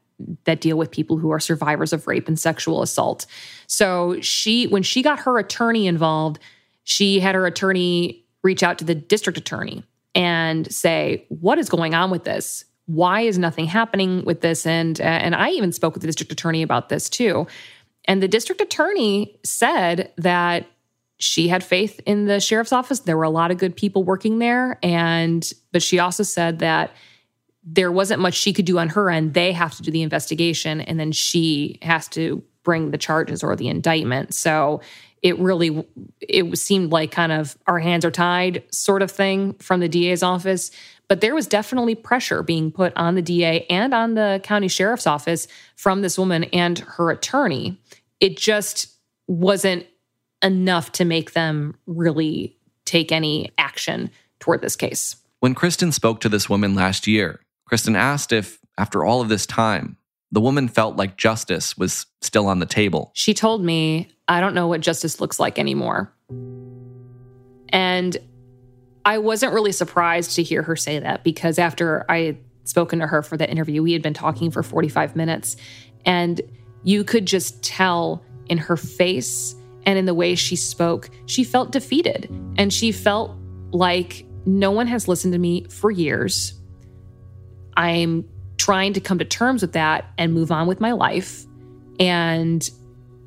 that 0.45 0.63
deal 0.63 0.79
with 0.79 0.91
people 0.91 1.19
who 1.19 1.31
are 1.31 1.41
survivors 1.41 1.93
of 1.93 2.07
rape 2.07 2.27
and 2.27 2.39
sexual 2.39 2.81
assault. 2.81 3.27
So 3.67 4.19
she 4.21 4.67
when 4.67 4.83
she 4.83 5.03
got 5.03 5.19
her 5.21 5.39
attorney 5.39 5.87
involved, 5.87 6.39
she 6.85 7.21
had 7.21 7.35
her 7.35 7.47
attorney 7.47 8.25
reach 8.43 8.63
out 8.63 8.79
to 8.79 8.85
the 8.85 8.95
district 8.95 9.37
attorney 9.37 9.85
and 10.15 10.73
say, 10.73 11.27
"What 11.29 11.59
is 11.59 11.69
going 11.69 11.95
on 11.95 12.11
with 12.11 12.25
this? 12.25 12.65
Why 12.87 13.23
is 13.23 13.37
nothing 13.37 13.67
happening 13.67 14.25
with 14.25 14.41
this?" 14.41 14.65
And 14.65 14.99
and 15.01 15.35
I 15.35 15.51
even 15.51 15.73
spoke 15.73 15.95
with 15.95 16.01
the 16.01 16.09
district 16.09 16.33
attorney 16.33 16.63
about 16.63 16.89
this 16.89 17.11
too. 17.11 17.47
And 18.07 18.23
the 18.23 18.29
district 18.29 18.61
attorney 18.63 19.39
said 19.45 20.13
that 20.17 20.67
she 21.19 21.49
had 21.49 21.65
faith 21.65 22.01
in 22.07 22.27
the 22.27 22.41
sheriff's 22.41 22.73
office. 22.73 23.01
There 23.01 23.17
were 23.17 23.25
a 23.25 23.31
lot 23.31 23.51
of 23.51 23.59
good 23.59 23.77
people 23.77 24.05
working 24.05 24.39
there 24.39 24.79
and 24.83 25.51
but 25.73 25.83
she 25.83 25.99
also 25.99 26.23
said 26.23 26.59
that 26.61 26.93
there 27.65 27.91
wasn't 27.91 28.21
much 28.21 28.35
she 28.35 28.53
could 28.53 28.65
do 28.65 28.79
on 28.79 28.91
her 28.91 29.11
end. 29.11 29.35
They 29.35 29.53
have 29.53 29.75
to 29.77 29.83
do 29.83 29.91
the 29.91 30.03
investigation 30.03 30.81
and 30.81 31.01
then 31.01 31.13
she 31.13 31.79
has 31.83 32.07
to 32.09 32.43
bring 32.63 32.91
the 32.91 32.99
charges 32.99 33.43
or 33.43 33.57
the 33.57 33.69
indictment. 33.69 34.35
So 34.35 34.81
it 35.23 35.39
really 35.39 35.87
it 36.21 36.57
seemed 36.59 36.93
like 36.93 37.11
kind 37.11 37.33
of 37.33 37.57
our 37.67 37.79
hands 37.79 38.05
are 38.05 38.11
tied 38.11 38.63
sort 38.71 39.03
of 39.03 39.11
thing 39.11 39.55
from 39.55 39.81
the 39.81 39.89
DA's 39.89 40.23
office, 40.23 40.71
but 41.09 41.21
there 41.21 41.35
was 41.35 41.47
definitely 41.47 41.95
pressure 41.95 42.43
being 42.43 42.71
put 42.71 42.93
on 42.97 43.15
the 43.15 43.23
DA 43.23 43.67
and 43.71 43.95
on 43.95 44.15
the 44.15 44.41
county 44.43 44.69
sheriff's 44.69 45.07
office 45.07 45.49
from 45.77 46.03
this 46.03 46.19
woman 46.19 46.45
and 46.45 46.81
her 46.81 47.11
attorney. 47.11 47.81
It 48.21 48.37
just 48.37 48.95
wasn't 49.27 49.87
enough 50.43 50.93
to 50.93 51.05
make 51.05 51.33
them 51.33 51.77
really 51.87 52.57
take 52.85 53.13
any 53.13 53.53
action 53.59 54.11
toward 54.39 54.61
this 54.61 54.77
case. 54.77 55.17
When 55.41 55.55
Kristen 55.55 55.93
spoke 55.93 56.21
to 56.21 56.29
this 56.29 56.49
woman 56.49 56.75
last 56.75 57.07
year, 57.07 57.41
Kristen 57.67 57.97
asked 57.97 58.33
if, 58.33 58.59
after 58.79 59.05
all 59.05 59.21
of 59.21 59.29
this 59.29 59.47
time, 59.47 59.97
the 60.33 60.41
woman 60.41 60.69
felt 60.69 60.97
like 60.97 61.17
justice 61.17 61.77
was 61.77 62.07
still 62.21 62.47
on 62.47 62.59
the 62.59 62.67
table. 62.67 63.11
She 63.15 63.35
told 63.35 63.65
me, 63.65 64.09
I 64.29 64.41
don't 64.41 64.55
know 64.55 64.67
what 64.69 64.81
justice 64.81 65.21
looks 65.21 65.39
like 65.39 65.59
anymore. 65.59 66.13
And 67.71 68.17
I 69.05 69.19
wasn't 69.19 69.53
really 69.53 69.73
surprised 69.73 70.35
to 70.37 70.43
hear 70.43 70.63
her 70.63 70.77
say 70.77 70.99
that 70.99 71.23
because 71.23 71.59
after 71.59 72.05
I 72.09 72.19
had 72.19 72.39
spoken 72.65 72.99
to 72.99 73.07
her 73.07 73.23
for 73.23 73.37
the 73.37 73.49
interview, 73.49 73.83
we 73.83 73.93
had 73.93 74.03
been 74.03 74.15
talking 74.15 74.51
for 74.51 74.63
45 74.63 75.15
minutes. 75.15 75.57
And 76.05 76.41
you 76.83 77.05
could 77.05 77.27
just 77.27 77.63
tell 77.63 78.25
in 78.49 78.59
her 78.59 78.77
face 78.77 79.55
and 79.87 79.99
in 79.99 80.05
the 80.05 80.15
way 80.15 80.35
she 80.35 80.57
spoke, 80.57 81.09
she 81.27 81.45
felt 81.45 81.71
defeated. 81.71 82.29
And 82.59 82.73
she 82.73 82.93
felt 82.93 83.35
like 83.71 84.27
no 84.45 84.73
one 84.73 84.89
has 84.89 85.09
listened 85.09 85.33
to 85.33 85.39
me 85.39 85.65
for 85.71 85.91
years. 85.91 86.61
I'm 87.77 88.29
trying 88.59 88.95
to 88.95 89.01
come 89.01 89.19
to 89.19 89.25
terms 89.25 89.63
with 89.63 89.73
that 89.73 90.07
and 90.19 90.35
move 90.35 90.51
on 90.51 90.67
with 90.67 90.81
my 90.81 90.93
life. 90.93 91.45
And 92.01 92.69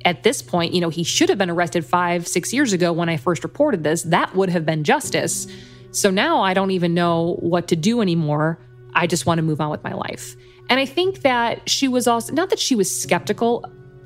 at 0.04 0.22
this 0.22 0.42
point, 0.42 0.74
you 0.74 0.80
know, 0.80 0.90
he 0.90 1.02
should 1.02 1.28
have 1.28 1.38
been 1.38 1.50
arrested 1.50 1.84
five, 1.84 2.28
six 2.28 2.52
years 2.52 2.72
ago 2.72 2.92
when 2.92 3.08
I 3.08 3.16
first 3.16 3.42
reported 3.42 3.82
this. 3.82 4.02
That 4.02 4.34
would 4.34 4.50
have 4.50 4.66
been 4.66 4.84
justice. 4.84 5.46
So 5.92 6.10
now 6.10 6.42
I 6.42 6.54
don't 6.54 6.70
even 6.70 6.94
know 6.94 7.36
what 7.40 7.68
to 7.68 7.76
do 7.76 8.00
anymore. 8.00 8.60
I 8.94 9.06
just 9.06 9.26
want 9.26 9.38
to 9.38 9.42
move 9.42 9.60
on 9.60 9.70
with 9.70 9.82
my 9.82 9.92
life. 9.92 10.36
And 10.68 10.78
I 10.78 10.86
think 10.86 11.22
that 11.22 11.68
she 11.68 11.88
was 11.88 12.06
also, 12.06 12.32
not 12.32 12.50
that 12.50 12.58
she 12.58 12.74
was 12.74 12.94
skeptical 12.94 13.64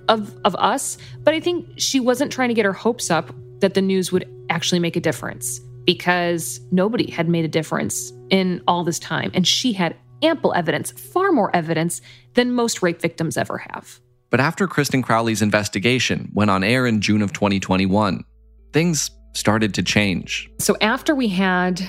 of 0.08 0.34
of 0.44 0.54
us, 0.56 0.98
but 1.22 1.34
I 1.34 1.40
think 1.40 1.68
she 1.76 2.00
wasn't 2.00 2.32
trying 2.32 2.48
to 2.48 2.54
get 2.54 2.64
her 2.64 2.72
hopes 2.72 3.10
up 3.10 3.34
that 3.60 3.74
the 3.74 3.82
news 3.82 4.12
would 4.12 4.28
actually 4.50 4.78
make 4.78 4.96
a 4.96 5.00
difference 5.00 5.60
because 5.84 6.60
nobody 6.70 7.10
had 7.10 7.28
made 7.28 7.44
a 7.44 7.48
difference 7.48 8.12
in 8.30 8.62
all 8.66 8.84
this 8.84 8.98
time 8.98 9.30
and 9.34 9.46
she 9.46 9.72
had 9.72 9.96
ample 10.22 10.54
evidence, 10.54 10.92
far 10.92 11.32
more 11.32 11.54
evidence 11.54 12.00
than 12.34 12.52
most 12.52 12.82
rape 12.82 13.00
victims 13.00 13.36
ever 13.36 13.58
have. 13.58 14.00
But 14.30 14.40
after 14.40 14.66
Kristen 14.66 15.02
Crowley's 15.02 15.42
investigation 15.42 16.30
went 16.34 16.50
on 16.50 16.64
air 16.64 16.86
in 16.86 17.00
June 17.00 17.22
of 17.22 17.32
2021, 17.32 18.24
things 18.72 19.10
started 19.32 19.74
to 19.74 19.82
change. 19.82 20.50
So 20.58 20.76
after 20.80 21.14
we 21.14 21.28
had 21.28 21.82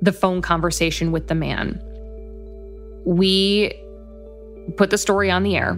the 0.00 0.12
phone 0.12 0.42
conversation 0.42 1.12
with 1.12 1.28
the 1.28 1.34
man, 1.34 1.80
we 3.04 3.74
put 4.76 4.90
the 4.90 4.98
story 4.98 5.30
on 5.30 5.42
the 5.42 5.56
air 5.56 5.74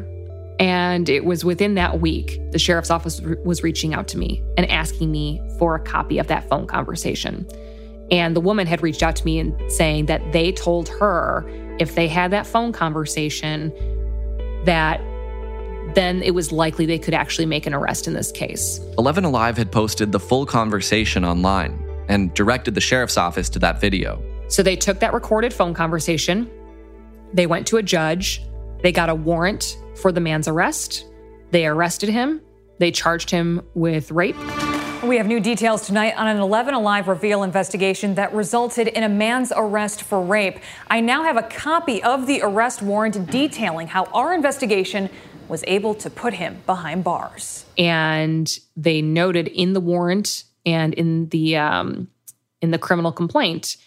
and 0.58 1.08
it 1.08 1.24
was 1.24 1.44
within 1.44 1.74
that 1.74 2.00
week, 2.00 2.40
the 2.52 2.58
sheriff's 2.58 2.90
office 2.90 3.20
was 3.20 3.62
reaching 3.62 3.92
out 3.92 4.06
to 4.08 4.18
me 4.18 4.42
and 4.56 4.70
asking 4.70 5.10
me 5.10 5.40
for 5.58 5.74
a 5.74 5.80
copy 5.80 6.18
of 6.18 6.28
that 6.28 6.48
phone 6.48 6.66
conversation. 6.66 7.46
And 8.10 8.36
the 8.36 8.40
woman 8.40 8.66
had 8.66 8.82
reached 8.82 9.02
out 9.02 9.16
to 9.16 9.24
me 9.24 9.38
and 9.38 9.72
saying 9.72 10.06
that 10.06 10.32
they 10.32 10.52
told 10.52 10.88
her 10.90 11.44
if 11.80 11.94
they 11.96 12.06
had 12.06 12.30
that 12.30 12.46
phone 12.46 12.72
conversation, 12.72 13.72
that 14.64 15.00
then 15.94 16.22
it 16.22 16.34
was 16.34 16.52
likely 16.52 16.86
they 16.86 16.98
could 16.98 17.14
actually 17.14 17.46
make 17.46 17.66
an 17.66 17.74
arrest 17.74 18.06
in 18.06 18.14
this 18.14 18.30
case. 18.30 18.80
11 18.98 19.24
Alive 19.24 19.56
had 19.56 19.72
posted 19.72 20.12
the 20.12 20.20
full 20.20 20.46
conversation 20.46 21.24
online 21.24 21.80
and 22.08 22.32
directed 22.34 22.74
the 22.74 22.80
sheriff's 22.80 23.16
office 23.16 23.48
to 23.48 23.58
that 23.58 23.80
video. 23.80 24.22
So 24.48 24.62
they 24.62 24.76
took 24.76 25.00
that 25.00 25.12
recorded 25.12 25.52
phone 25.52 25.74
conversation, 25.74 26.50
they 27.32 27.46
went 27.46 27.66
to 27.68 27.78
a 27.78 27.82
judge, 27.82 28.42
they 28.84 28.92
got 28.92 29.08
a 29.08 29.14
warrant 29.14 29.78
for 29.96 30.12
the 30.12 30.20
man's 30.20 30.46
arrest. 30.46 31.06
They 31.52 31.66
arrested 31.66 32.10
him. 32.10 32.42
They 32.78 32.90
charged 32.90 33.30
him 33.30 33.62
with 33.72 34.10
rape. 34.10 34.36
We 35.02 35.16
have 35.16 35.26
new 35.26 35.40
details 35.40 35.86
tonight 35.86 36.12
on 36.18 36.26
an 36.26 36.36
11 36.36 36.74
Alive 36.74 37.08
reveal 37.08 37.44
investigation 37.44 38.16
that 38.16 38.34
resulted 38.34 38.88
in 38.88 39.02
a 39.02 39.08
man's 39.08 39.54
arrest 39.56 40.02
for 40.02 40.20
rape. 40.20 40.58
I 40.90 41.00
now 41.00 41.22
have 41.22 41.38
a 41.38 41.42
copy 41.44 42.02
of 42.02 42.26
the 42.26 42.42
arrest 42.42 42.82
warrant 42.82 43.30
detailing 43.30 43.86
how 43.86 44.04
our 44.12 44.34
investigation 44.34 45.08
was 45.48 45.64
able 45.66 45.94
to 45.94 46.10
put 46.10 46.34
him 46.34 46.58
behind 46.66 47.04
bars. 47.04 47.64
And 47.78 48.54
they 48.76 49.00
noted 49.00 49.48
in 49.48 49.72
the 49.72 49.80
warrant 49.80 50.44
and 50.66 50.92
in 50.92 51.30
the 51.30 51.56
um, 51.56 52.08
in 52.60 52.70
the 52.70 52.78
criminal 52.78 53.12
complaint 53.12 53.78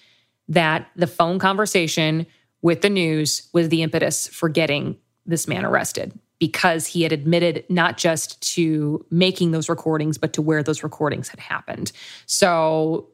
that 0.48 0.90
the 0.96 1.08
phone 1.08 1.38
conversation 1.38 2.26
with 2.62 2.82
the 2.82 2.90
news 2.90 3.50
was 3.54 3.70
the 3.70 3.84
impetus 3.84 4.28
for 4.28 4.50
getting 4.50 4.98
this 5.26 5.48
man 5.48 5.66
arrested 5.66 6.18
because 6.40 6.86
he 6.86 7.04
had 7.04 7.12
admitted 7.12 7.66
not 7.70 7.98
just 7.98 8.40
to 8.54 9.06
making 9.10 9.52
those 9.52 9.70
recordings, 9.70 10.18
but 10.18 10.34
to 10.34 10.42
where 10.42 10.64
those 10.64 10.84
recordings 10.84 11.30
had 11.30 11.40
happened. 11.40 11.92
So 12.26 13.10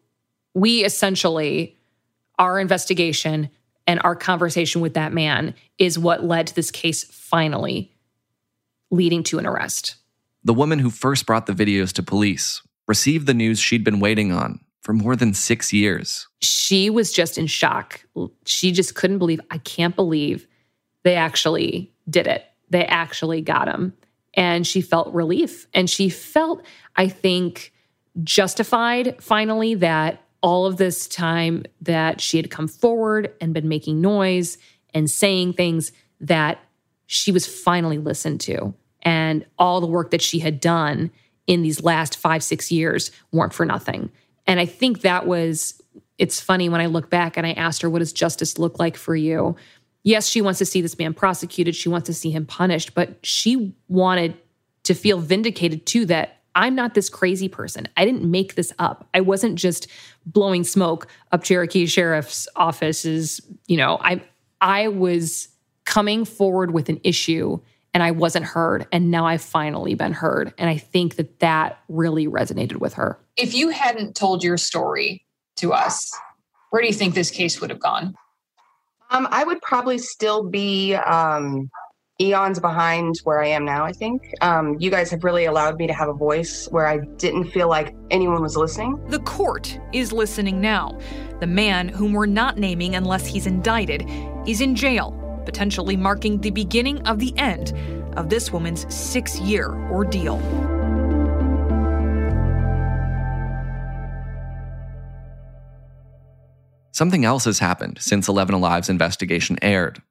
we 0.54 0.84
essentially, 0.84 1.78
our 2.38 2.60
investigation 2.60 3.50
and 3.88 4.00
our 4.04 4.16
conversation 4.16 4.82
with 4.82 4.94
that 4.94 5.14
man 5.14 5.54
is 5.78 5.98
what 5.98 6.24
led 6.24 6.48
to 6.48 6.56
this 6.56 6.72
case 6.72 7.04
finally 7.04 7.92
leading 8.92 9.24
to 9.24 9.40
an 9.40 9.46
arrest. 9.46 9.96
The 10.44 10.54
woman 10.54 10.80
who 10.80 10.90
first 10.90 11.26
brought 11.26 11.46
the 11.46 11.54
videos 11.54 11.94
to 11.94 12.04
police 12.04 12.62
received 12.88 13.28
the 13.28 13.34
news 13.34 13.60
she'd 13.60 13.84
been 13.84 14.00
waiting 14.00 14.32
on 14.32 14.60
for 14.84 14.94
more 14.94 15.16
than 15.16 15.34
six 15.34 15.72
years. 15.72 16.28
She 16.42 16.90
was 16.90 17.12
just 17.12 17.38
in 17.38 17.48
shock. 17.48 18.06
She 18.46 18.72
just 18.72 18.96
couldn't 18.96 19.18
believe, 19.18 19.40
I 19.50 19.58
can't 19.60 19.96
believe 19.96 20.46
they 21.04 21.16
actually 21.16 21.94
did 22.10 22.28
it. 22.28 22.46
They 22.70 22.86
actually 22.86 23.42
got 23.42 23.68
him. 23.68 23.94
And 24.34 24.68
she 24.68 24.82
felt 24.82 25.14
relief. 25.14 25.68
And 25.74 25.90
she 25.90 26.10
felt, 26.10 26.66
I 26.96 27.08
think, 27.08 27.72
justified 28.24 29.24
finally 29.24 29.76
that 29.76 30.22
all 30.42 30.66
of 30.66 30.78
this 30.78 31.08
time 31.08 31.64
that 31.82 32.20
she 32.20 32.38
had 32.38 32.52
come 32.52 32.68
forward 32.68 33.34
and 33.40 33.54
been 33.54 33.70
making 33.70 34.02
noise 34.02 34.58
and 34.94 35.10
saying 35.10 35.54
things 35.54 35.94
that 36.20 36.60
she 37.06 37.32
was 37.32 37.48
finally 37.48 37.98
listened 37.98 38.42
to. 38.42 38.74
And 39.02 39.46
all 39.58 39.80
the 39.80 39.88
work 39.88 40.12
that 40.12 40.22
she 40.22 40.40
had 40.40 40.60
done 40.60 41.12
in 41.48 41.62
these 41.62 41.84
last 41.84 42.18
five, 42.18 42.44
six 42.44 42.72
years 42.72 43.12
weren't 43.32 43.54
for 43.54 43.66
nothing. 43.66 44.12
And 44.46 44.60
I 44.60 44.66
think 44.66 45.02
that 45.02 45.26
was, 45.26 45.82
it's 46.18 46.40
funny 46.40 46.70
when 46.70 46.82
I 46.82 46.88
look 46.88 47.10
back 47.10 47.38
and 47.38 47.48
I 47.48 47.54
asked 47.54 47.82
her, 47.82 47.90
what 47.90 48.00
does 48.00 48.14
justice 48.14 48.58
look 48.58 48.80
like 48.80 48.98
for 48.98 49.16
you? 49.16 49.56
yes, 50.04 50.28
she 50.28 50.42
wants 50.42 50.60
to 50.60 50.66
see 50.66 50.82
this 50.82 50.98
man 50.98 51.14
prosecuted, 51.14 51.76
she 51.76 51.90
wants 51.90 52.08
to 52.08 52.14
see 52.14 52.30
him 52.30 52.46
punished, 52.46 52.94
but 52.94 53.18
she 53.26 53.74
wanted 53.88 54.38
to 54.84 54.94
feel 54.94 55.20
vindicated 55.20 55.86
too 55.86 56.06
that 56.06 56.42
I'm 56.56 56.76
not 56.76 56.94
this 56.94 57.10
crazy 57.10 57.48
person. 57.50 57.88
I 57.98 58.06
didn't 58.06 58.30
make 58.30 58.56
this 58.56 58.72
up. 58.78 59.08
I 59.14 59.22
wasn't 59.22 59.56
just 59.56 59.88
blowing 60.26 60.64
smoke 60.64 61.08
up 61.32 61.44
Cherokee 61.44 61.88
Sheriff's 61.88 62.48
offices. 62.56 63.42
You 63.68 63.78
know, 63.78 63.98
I 64.02 64.22
I 64.62 64.90
was 64.90 65.48
coming 65.86 66.26
forward 66.26 66.72
with 66.72 66.90
an 66.90 67.00
issue 67.04 67.60
and 67.94 68.04
I 68.04 68.12
wasn't 68.12 68.46
heard 68.46 68.88
and 68.92 69.12
now 69.12 69.26
I've 69.26 69.42
finally 69.42 69.96
been 69.96 70.14
heard 70.14 70.54
and 70.58 70.70
I 70.70 70.78
think 70.78 71.16
that 71.16 71.40
that 71.40 71.80
really 71.90 72.28
resonated 72.28 72.78
with 72.78 72.94
her. 72.96 73.20
If 73.38 73.54
you 73.54 73.70
hadn't 73.70 74.16
told 74.16 74.44
your 74.44 74.58
story 74.58 75.26
to 75.58 75.74
us 75.74 76.12
where 76.74 76.82
do 76.82 76.88
you 76.88 76.94
think 76.94 77.14
this 77.14 77.30
case 77.30 77.62
would 77.62 77.70
have 77.70 77.80
gone? 77.80 78.16
Um, 79.12 79.28
I 79.30 79.44
would 79.44 79.62
probably 79.62 80.00
still 80.00 80.50
be 80.50 80.96
um, 80.96 81.70
eons 82.20 82.60
behind 82.60 83.16
where 83.26 83.44
I 83.44 83.50
am 83.50 83.64
now, 83.64 83.86
I 83.86 83.92
think. 83.92 84.24
Um, 84.42 84.76
you 84.80 84.90
guys 84.90 85.12
have 85.12 85.24
really 85.24 85.46
allowed 85.46 85.78
me 85.78 85.86
to 85.86 85.94
have 85.94 86.10
a 86.10 86.14
voice 86.14 86.68
where 86.72 86.88
I 86.88 86.98
didn't 87.18 87.52
feel 87.52 87.70
like 87.70 87.96
anyone 88.10 88.42
was 88.42 88.58
listening. 88.58 89.00
The 89.10 89.20
court 89.20 89.80
is 89.94 90.12
listening 90.12 90.62
now. 90.62 90.98
The 91.40 91.46
man, 91.46 91.90
whom 91.90 92.14
we're 92.14 92.26
not 92.26 92.58
naming 92.58 92.96
unless 92.96 93.28
he's 93.28 93.46
indicted, 93.46 94.10
is 94.48 94.60
in 94.60 94.76
jail, 94.76 95.12
potentially 95.46 95.96
marking 95.96 96.40
the 96.40 96.52
beginning 96.52 97.02
of 97.08 97.20
the 97.20 97.34
end 97.38 97.74
of 98.18 98.30
this 98.30 98.52
woman's 98.52 98.92
six 98.94 99.40
year 99.40 99.70
ordeal. 99.92 100.40
Something 106.92 107.26
else 107.26 107.46
has 107.46 107.58
happened 107.58 107.98
since 108.00 108.28
11 108.28 108.54
Alive's 108.54 108.88
investigation 108.88 109.58
aired. 109.64 110.02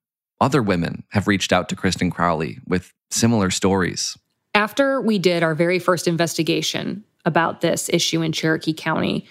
Other 0.41 0.61
women 0.61 1.05
have 1.11 1.29
reached 1.29 1.53
out 1.53 1.69
to 1.69 1.77
Kristen 1.77 2.11
Crowley 2.11 2.59
with 2.67 2.93
similar 3.13 3.51
stories. 3.51 4.19
After 4.53 5.01
we 5.01 5.21
did 5.21 5.45
our 5.45 5.55
very 5.55 5.79
first 5.79 6.09
investigation 6.09 7.05
about 7.25 7.61
this 7.61 7.89
issue 7.89 8.21
in 8.23 8.33
Cherokee 8.33 8.73
County, 8.73 9.27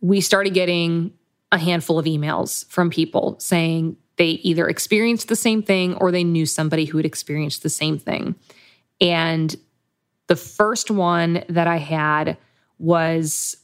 we 0.00 0.20
started 0.20 0.54
getting 0.54 1.12
a 1.50 1.58
handful 1.58 1.98
of 1.98 2.06
emails 2.06 2.64
from 2.68 2.90
people 2.90 3.36
saying 3.40 3.96
they 4.16 4.30
either 4.30 4.68
experienced 4.68 5.28
the 5.28 5.36
same 5.36 5.62
thing 5.62 5.94
or 5.94 6.10
they 6.10 6.24
knew 6.24 6.46
somebody 6.46 6.84
who 6.84 6.98
had 6.98 7.06
experienced 7.06 7.62
the 7.62 7.70
same 7.70 7.98
thing. 7.98 8.36
And 9.00 9.54
the 10.26 10.36
first 10.36 10.90
one 10.90 11.44
that 11.48 11.66
I 11.66 11.78
had 11.78 12.36
was 12.78 13.56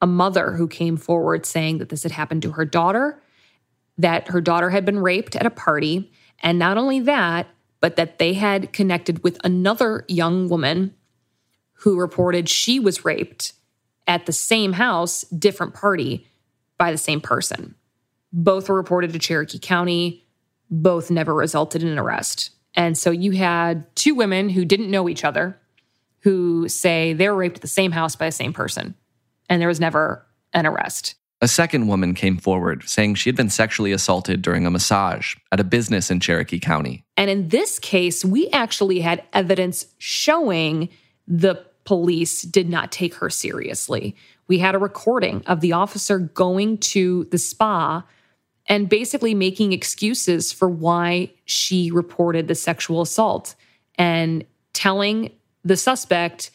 a 0.00 0.06
mother 0.06 0.52
who 0.52 0.68
came 0.68 0.96
forward 0.96 1.46
saying 1.46 1.78
that 1.78 1.88
this 1.88 2.02
had 2.02 2.12
happened 2.12 2.42
to 2.42 2.52
her 2.52 2.64
daughter, 2.64 3.20
that 3.98 4.28
her 4.28 4.40
daughter 4.40 4.70
had 4.70 4.84
been 4.84 4.98
raped 4.98 5.34
at 5.36 5.46
a 5.46 5.50
party. 5.50 6.10
And 6.40 6.58
not 6.58 6.76
only 6.76 7.00
that, 7.00 7.48
but 7.80 7.96
that 7.96 8.18
they 8.18 8.34
had 8.34 8.72
connected 8.72 9.22
with 9.24 9.38
another 9.42 10.04
young 10.08 10.48
woman 10.48 10.94
who 11.80 11.98
reported 11.98 12.48
she 12.48 12.78
was 12.78 13.04
raped 13.04 13.52
at 14.06 14.26
the 14.26 14.32
same 14.32 14.74
house, 14.74 15.22
different 15.22 15.74
party, 15.74 16.26
by 16.78 16.92
the 16.92 16.98
same 16.98 17.20
person. 17.20 17.74
Both 18.32 18.68
were 18.68 18.76
reported 18.76 19.12
to 19.12 19.18
Cherokee 19.18 19.58
County, 19.58 20.26
both 20.70 21.10
never 21.10 21.34
resulted 21.34 21.82
in 21.82 21.88
an 21.88 21.98
arrest. 21.98 22.50
And 22.74 22.98
so 22.98 23.10
you 23.10 23.32
had 23.32 23.94
two 23.96 24.14
women 24.14 24.48
who 24.48 24.64
didn't 24.64 24.90
know 24.90 25.08
each 25.08 25.24
other 25.24 25.58
who 26.20 26.68
say 26.68 27.12
they 27.12 27.28
were 27.28 27.36
raped 27.36 27.56
at 27.56 27.62
the 27.62 27.68
same 27.68 27.92
house 27.92 28.16
by 28.16 28.26
the 28.26 28.32
same 28.32 28.52
person 28.52 28.94
and 29.48 29.60
there 29.60 29.68
was 29.68 29.80
never 29.80 30.26
an 30.52 30.66
arrest. 30.66 31.14
A 31.40 31.48
second 31.48 31.86
woman 31.86 32.14
came 32.14 32.38
forward 32.38 32.88
saying 32.88 33.16
she 33.16 33.28
had 33.28 33.36
been 33.36 33.50
sexually 33.50 33.92
assaulted 33.92 34.40
during 34.40 34.66
a 34.66 34.70
massage 34.70 35.34
at 35.52 35.60
a 35.60 35.64
business 35.64 36.10
in 36.10 36.18
Cherokee 36.18 36.58
County. 36.58 37.04
And 37.16 37.28
in 37.28 37.48
this 37.48 37.78
case, 37.78 38.24
we 38.24 38.48
actually 38.50 39.00
had 39.00 39.22
evidence 39.32 39.86
showing 39.98 40.88
the 41.28 41.62
police 41.84 42.42
did 42.42 42.68
not 42.68 42.90
take 42.90 43.14
her 43.16 43.28
seriously. 43.28 44.16
We 44.48 44.58
had 44.58 44.74
a 44.74 44.78
recording 44.78 45.42
of 45.46 45.60
the 45.60 45.72
officer 45.72 46.18
going 46.18 46.78
to 46.78 47.24
the 47.30 47.38
spa 47.38 48.04
and 48.68 48.88
basically 48.88 49.34
making 49.34 49.72
excuses 49.72 50.52
for 50.52 50.68
why 50.68 51.30
she 51.44 51.90
reported 51.90 52.48
the 52.48 52.54
sexual 52.54 53.00
assault 53.00 53.54
and 53.96 54.44
telling 54.72 55.30
the 55.64 55.76
suspect 55.76 56.50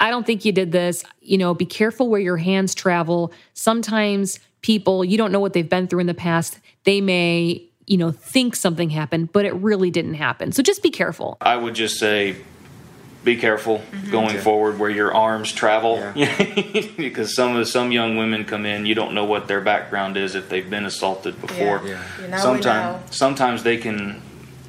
I 0.00 0.10
don't 0.10 0.26
think 0.26 0.44
you 0.44 0.52
did 0.52 0.72
this. 0.72 1.04
You 1.20 1.38
know, 1.38 1.54
be 1.54 1.66
careful 1.66 2.08
where 2.08 2.20
your 2.20 2.36
hands 2.36 2.74
travel. 2.74 3.32
Sometimes 3.54 4.40
people, 4.60 5.04
you 5.04 5.16
don't 5.16 5.32
know 5.32 5.40
what 5.40 5.52
they've 5.52 5.68
been 5.68 5.86
through 5.86 6.00
in 6.00 6.06
the 6.06 6.14
past. 6.14 6.58
They 6.84 7.00
may, 7.00 7.64
you 7.86 7.96
know, 7.96 8.10
think 8.10 8.56
something 8.56 8.90
happened, 8.90 9.32
but 9.32 9.44
it 9.44 9.54
really 9.54 9.90
didn't 9.90 10.14
happen. 10.14 10.52
So 10.52 10.62
just 10.62 10.82
be 10.82 10.90
careful. 10.90 11.36
I 11.40 11.56
would 11.56 11.74
just 11.74 11.98
say 11.98 12.36
be 13.24 13.36
careful 13.36 13.78
mm-hmm. 13.78 14.10
going 14.10 14.38
forward 14.38 14.78
where 14.78 14.90
your 14.90 15.14
arms 15.14 15.50
travel 15.50 16.12
yeah. 16.14 16.36
because 16.96 17.34
some 17.34 17.56
of 17.56 17.66
some 17.66 17.90
young 17.90 18.16
women 18.16 18.44
come 18.44 18.66
in 18.66 18.84
you 18.86 18.94
don't 18.94 19.14
know 19.14 19.24
what 19.24 19.48
their 19.48 19.60
background 19.60 20.16
is 20.16 20.34
if 20.34 20.48
they've 20.48 20.68
been 20.68 20.84
assaulted 20.84 21.40
before 21.40 21.80
yeah. 21.84 22.02
Yeah. 22.20 22.36
sometimes 22.36 23.16
sometimes 23.16 23.62
they 23.62 23.78
can 23.78 24.20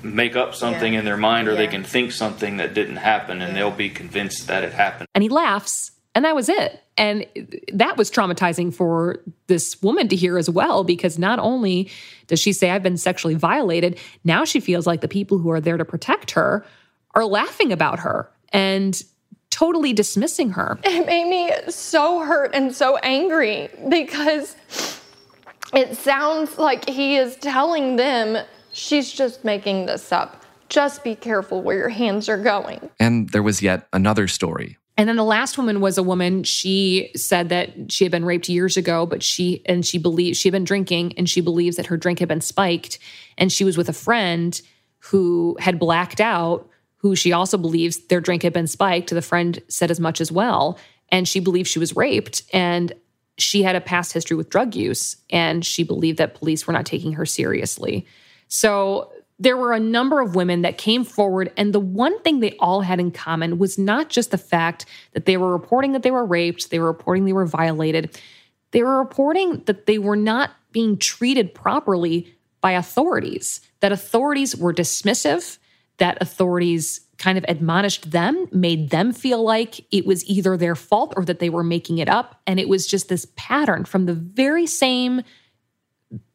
make 0.05 0.35
up 0.35 0.55
something 0.55 0.93
yeah. 0.93 0.99
in 0.99 1.05
their 1.05 1.17
mind 1.17 1.47
or 1.47 1.51
yeah. 1.51 1.57
they 1.57 1.67
can 1.67 1.83
think 1.83 2.11
something 2.11 2.57
that 2.57 2.73
didn't 2.73 2.97
happen 2.97 3.41
and 3.41 3.49
yeah. 3.49 3.55
they'll 3.55 3.75
be 3.75 3.89
convinced 3.89 4.47
that 4.47 4.63
it 4.63 4.71
happened. 4.71 5.07
And 5.15 5.23
he 5.23 5.29
laughs, 5.29 5.91
and 6.13 6.23
that 6.23 6.35
was 6.35 6.47
it. 6.47 6.81
And 6.97 7.25
that 7.73 7.97
was 7.97 8.09
traumatizing 8.09 8.73
for 8.73 9.19
this 9.47 9.81
woman 9.81 10.07
to 10.09 10.15
hear 10.15 10.37
as 10.37 10.49
well, 10.49 10.83
because 10.83 11.19
not 11.19 11.39
only 11.39 11.89
does 12.27 12.39
she 12.39 12.53
say, 12.53 12.69
I've 12.69 12.83
been 12.83 12.97
sexually 12.97 13.35
violated, 13.35 13.99
now 14.23 14.45
she 14.45 14.59
feels 14.59 14.87
like 14.87 15.01
the 15.01 15.07
people 15.07 15.39
who 15.39 15.49
are 15.51 15.59
there 15.59 15.77
to 15.77 15.85
protect 15.85 16.31
her 16.31 16.65
are 17.15 17.25
laughing 17.25 17.71
about 17.71 17.99
her 17.99 18.29
and 18.55 19.03
totally 19.49 19.93
dismissing 19.93 20.51
her. 20.51 20.79
It 20.83 21.05
made 21.05 21.29
me 21.29 21.51
so 21.71 22.19
hurt 22.21 22.51
and 22.53 22.75
so 22.75 22.97
angry 22.97 23.69
because 23.89 24.55
it 25.73 25.97
sounds 25.97 26.57
like 26.57 26.89
he 26.89 27.17
is 27.17 27.35
telling 27.37 27.95
them 27.95 28.45
She's 28.75 29.09
just 29.11 29.45
making 29.45 29.85
this 29.85 30.11
up. 30.11 30.43
Just 30.67 31.01
be 31.01 31.15
careful 31.15 31.61
where 31.61 31.77
your 31.77 31.89
hands 31.89 32.27
are 32.27 32.37
going. 32.37 32.89
And 32.99 33.29
there 33.29 33.41
was 33.41 33.61
yet 33.61 33.87
another 33.93 34.27
story. 34.27 34.77
And 34.97 35.07
then 35.07 35.15
the 35.15 35.23
last 35.23 35.57
woman 35.57 35.79
was 35.79 35.97
a 35.97 36.03
woman. 36.03 36.43
She 36.43 37.11
said 37.15 37.47
that 37.49 37.89
she 37.89 38.03
had 38.03 38.11
been 38.11 38.25
raped 38.25 38.49
years 38.49 38.75
ago, 38.75 39.05
but 39.05 39.23
she 39.23 39.61
and 39.65 39.85
she 39.85 39.97
believes 39.97 40.37
she 40.37 40.49
had 40.49 40.53
been 40.53 40.65
drinking 40.65 41.13
and 41.17 41.29
she 41.29 41.39
believes 41.39 41.77
that 41.77 41.85
her 41.85 41.95
drink 41.95 42.19
had 42.19 42.27
been 42.27 42.41
spiked. 42.41 42.99
And 43.37 43.49
she 43.49 43.63
was 43.63 43.77
with 43.77 43.87
a 43.87 43.93
friend 43.93 44.61
who 44.99 45.55
had 45.61 45.79
blacked 45.79 46.19
out, 46.19 46.67
who 47.05 47.15
she 47.15 47.31
also 47.31 47.57
believes 47.57 48.07
their 48.07 48.19
drink 48.19 48.41
had 48.41 48.51
been 48.51 48.65
spiked. 48.65 49.11
The 49.11 49.21
friend 49.21 49.61
said 49.67 49.91
as 49.91 49.99
much 49.99 50.19
as 50.19 50.31
well. 50.31 50.79
And 51.09 51.27
she 51.27 51.39
believed 51.39 51.67
she 51.67 51.77
was 51.77 51.95
raped. 51.95 52.41
And 52.51 52.93
she 53.37 53.61
had 53.61 53.75
a 53.75 53.81
past 53.81 54.11
history 54.11 54.35
with 54.35 54.49
drug 54.49 54.75
use. 54.75 55.17
And 55.29 55.63
she 55.63 55.83
believed 55.83 56.17
that 56.17 56.33
police 56.33 56.65
were 56.65 56.73
not 56.73 56.87
taking 56.87 57.13
her 57.13 57.25
seriously. 57.25 58.07
So 58.47 59.11
there 59.37 59.55
were 59.55 59.73
a 59.73 59.79
number 59.79 60.19
of 60.19 60.33
women 60.33 60.63
that 60.63 60.79
came 60.79 61.03
forward, 61.03 61.51
and 61.57 61.73
the 61.73 61.79
one 61.79 62.17
thing 62.21 62.39
they 62.39 62.55
all 62.57 62.81
had 62.81 62.99
in 62.99 63.11
common 63.11 63.57
was 63.57 63.77
not 63.77 64.09
just 64.09 64.31
the 64.31 64.37
fact 64.37 64.85
that 65.11 65.25
they 65.25 65.35
were 65.35 65.51
reporting 65.51 65.91
that 65.91 66.03
they 66.03 66.11
were 66.11 66.25
raped, 66.25 66.69
they 66.69 66.79
were 66.79 66.87
reporting 66.87 67.25
they 67.25 67.33
were 67.33 67.45
violated, 67.45 68.17
they 68.71 68.81
were 68.81 68.97
reporting 68.97 69.61
that 69.65 69.87
they 69.87 69.97
were 69.97 70.15
not 70.15 70.51
being 70.71 70.97
treated 70.97 71.53
properly 71.53 72.33
by 72.61 72.71
authorities, 72.71 73.59
that 73.81 73.91
authorities 73.91 74.55
were 74.55 74.73
dismissive, 74.73 75.57
that 75.97 76.17
authorities 76.21 77.01
kind 77.17 77.37
of 77.37 77.45
admonished 77.47 78.11
them, 78.11 78.47
made 78.51 78.89
them 78.89 79.13
feel 79.13 79.43
like 79.43 79.85
it 79.91 80.05
was 80.05 80.25
either 80.25 80.57
their 80.57 80.75
fault 80.75 81.13
or 81.15 81.23
that 81.25 81.39
they 81.39 81.49
were 81.49 81.63
making 81.63 81.97
it 81.97 82.09
up. 82.09 82.41
And 82.45 82.59
it 82.59 82.67
was 82.67 82.85
just 82.85 83.07
this 83.07 83.27
pattern 83.35 83.85
from 83.85 84.05
the 84.05 84.13
very 84.13 84.67
same 84.67 85.21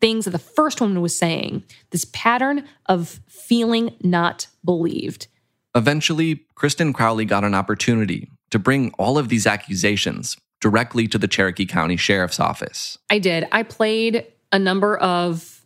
things 0.00 0.24
that 0.24 0.30
the 0.30 0.38
first 0.38 0.80
woman 0.80 1.00
was 1.00 1.16
saying 1.16 1.62
this 1.90 2.06
pattern 2.12 2.64
of 2.86 3.20
feeling 3.28 3.94
not 4.02 4.46
believed. 4.64 5.26
Eventually, 5.74 6.46
Kristen 6.54 6.92
Crowley 6.92 7.24
got 7.24 7.44
an 7.44 7.54
opportunity 7.54 8.30
to 8.50 8.58
bring 8.58 8.92
all 8.98 9.18
of 9.18 9.28
these 9.28 9.46
accusations 9.46 10.36
directly 10.60 11.06
to 11.08 11.18
the 11.18 11.28
Cherokee 11.28 11.66
County 11.66 11.96
Sheriff's 11.96 12.40
Office. 12.40 12.98
I 13.08 13.18
did. 13.18 13.46
I 13.52 13.62
played 13.62 14.26
a 14.52 14.58
number 14.58 14.96
of 14.98 15.59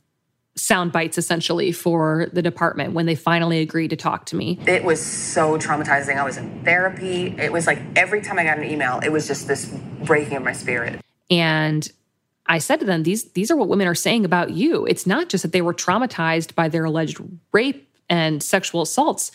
sound 0.57 0.93
bites 0.93 1.19
essentially 1.19 1.73
for 1.73 2.29
the 2.33 2.43
department 2.43 2.93
when 2.93 3.07
they 3.07 3.15
finally 3.15 3.59
agreed 3.59 3.89
to 3.89 3.97
talk 3.97 4.27
to 4.27 4.37
me. 4.37 4.59
It 4.67 4.85
was 4.85 5.05
so 5.05 5.59
traumatizing. 5.59 6.17
I 6.17 6.25
was 6.25 6.37
in 6.37 6.65
therapy. 6.65 7.35
It 7.39 7.53
was 7.53 7.67
like 7.67 7.81
every 7.97 8.23
time 8.23 8.39
I 8.39 8.45
got 8.45 8.59
an 8.59 8.65
email, 8.65 9.01
it 9.05 9.11
was 9.11 9.27
just 9.27 9.49
this 9.49 9.67
breaking 10.05 10.37
of 10.37 10.43
my 10.45 10.53
spirit. 10.53 11.01
And 11.31 11.91
I 12.47 12.59
said 12.59 12.79
to 12.81 12.87
them, 12.87 13.03
these, 13.03 13.33
these 13.33 13.51
are 13.51 13.57
what 13.57 13.69
women 13.69 13.89
are 13.89 13.95
saying 13.95 14.25
about 14.25 14.51
you. 14.51 14.87
It's 14.87 15.07
not 15.07 15.29
just 15.29 15.43
that 15.43 15.53
they 15.53 15.63
were 15.63 15.75
traumatized 15.75 16.55
by 16.55 16.69
their 16.69 16.85
alleged 16.85 17.19
rape 17.53 17.89
and 18.09 18.43
sexual 18.43 18.83
assaults. 18.83 19.33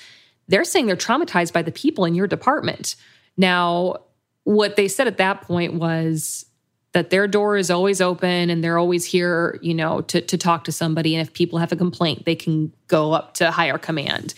They're 0.47 0.63
saying 0.63 0.85
they're 0.85 0.95
traumatized 0.95 1.51
by 1.51 1.63
the 1.63 1.71
people 1.71 2.05
in 2.05 2.15
your 2.15 2.27
department. 2.27 2.95
Now, 3.35 3.97
what 4.43 4.75
they 4.75 4.87
said 4.87 5.07
at 5.07 5.17
that 5.17 5.41
point 5.41 5.73
was 5.73 6.45
that 6.99 7.11
their 7.11 7.29
door 7.29 7.55
is 7.55 7.71
always 7.71 8.01
open 8.01 8.49
and 8.49 8.61
they're 8.61 8.77
always 8.77 9.05
here, 9.05 9.57
you 9.61 9.73
know, 9.73 10.01
to, 10.01 10.19
to 10.19 10.37
talk 10.37 10.65
to 10.65 10.71
somebody. 10.73 11.15
And 11.15 11.25
if 11.25 11.33
people 11.33 11.57
have 11.57 11.71
a 11.71 11.77
complaint, 11.77 12.25
they 12.25 12.35
can 12.35 12.73
go 12.87 13.13
up 13.13 13.35
to 13.35 13.51
higher 13.51 13.77
command, 13.77 14.33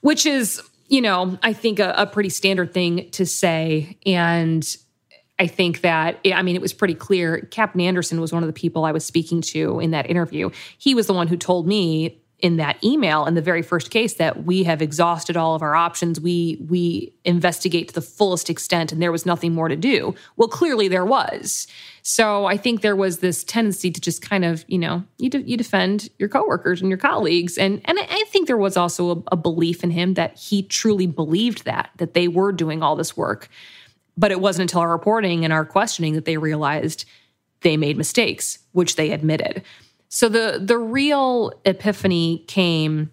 which 0.00 0.24
is, 0.24 0.62
you 0.86 1.00
know, 1.00 1.36
I 1.42 1.52
think 1.52 1.80
a, 1.80 1.92
a 1.96 2.06
pretty 2.06 2.28
standard 2.28 2.72
thing 2.72 3.10
to 3.10 3.26
say. 3.26 3.98
And 4.06 4.64
I 5.40 5.48
think 5.48 5.80
that, 5.80 6.20
I 6.32 6.40
mean, 6.42 6.54
it 6.54 6.62
was 6.62 6.72
pretty 6.72 6.94
clear. 6.94 7.40
Captain 7.50 7.80
Anderson 7.80 8.20
was 8.20 8.32
one 8.32 8.44
of 8.44 8.46
the 8.46 8.52
people 8.52 8.84
I 8.84 8.92
was 8.92 9.04
speaking 9.04 9.40
to 9.40 9.80
in 9.80 9.90
that 9.90 10.08
interview. 10.08 10.50
He 10.78 10.94
was 10.94 11.08
the 11.08 11.14
one 11.14 11.26
who 11.26 11.36
told 11.36 11.66
me 11.66 12.22
in 12.40 12.56
that 12.56 12.82
email 12.84 13.26
in 13.26 13.34
the 13.34 13.42
very 13.42 13.62
first 13.62 13.90
case 13.90 14.14
that 14.14 14.44
we 14.44 14.62
have 14.62 14.80
exhausted 14.80 15.36
all 15.36 15.56
of 15.56 15.62
our 15.62 15.74
options. 15.74 16.20
We 16.20 16.58
we 16.68 17.12
investigate 17.24 17.88
to 17.88 17.94
the 17.94 18.00
fullest 18.00 18.48
extent 18.48 18.92
and 18.92 19.02
there 19.02 19.10
was 19.10 19.26
nothing 19.26 19.54
more 19.54 19.68
to 19.68 19.76
do. 19.76 20.14
Well 20.36 20.48
clearly 20.48 20.86
there 20.88 21.04
was. 21.04 21.66
So 22.02 22.46
i 22.46 22.56
think 22.56 22.80
there 22.80 22.94
was 22.94 23.18
this 23.18 23.42
tendency 23.42 23.90
to 23.90 24.00
just 24.00 24.22
kind 24.22 24.44
of 24.44 24.64
you 24.68 24.78
know 24.78 25.04
you, 25.18 25.30
de- 25.30 25.42
you 25.42 25.56
defend 25.56 26.10
your 26.18 26.28
coworkers 26.28 26.80
and 26.80 26.88
your 26.88 26.98
colleagues. 26.98 27.58
And 27.58 27.80
and 27.86 27.98
i 28.00 28.24
think 28.28 28.46
there 28.46 28.56
was 28.56 28.76
also 28.76 29.10
a, 29.10 29.22
a 29.32 29.36
belief 29.36 29.82
in 29.82 29.90
him 29.90 30.14
that 30.14 30.38
he 30.38 30.62
truly 30.62 31.06
believed 31.06 31.64
that 31.64 31.90
that 31.96 32.14
they 32.14 32.28
were 32.28 32.52
doing 32.52 32.82
all 32.82 32.94
this 32.94 33.16
work. 33.16 33.48
But 34.16 34.30
it 34.30 34.40
wasn't 34.40 34.70
until 34.70 34.80
our 34.80 34.90
reporting 34.90 35.44
and 35.44 35.52
our 35.52 35.64
questioning 35.64 36.14
that 36.14 36.24
they 36.24 36.38
realized 36.38 37.04
they 37.62 37.76
made 37.76 37.96
mistakes 37.96 38.60
which 38.72 38.94
they 38.94 39.10
admitted 39.10 39.64
so 40.08 40.28
the 40.28 40.60
the 40.62 40.78
real 40.78 41.52
epiphany 41.64 42.44
came, 42.46 43.10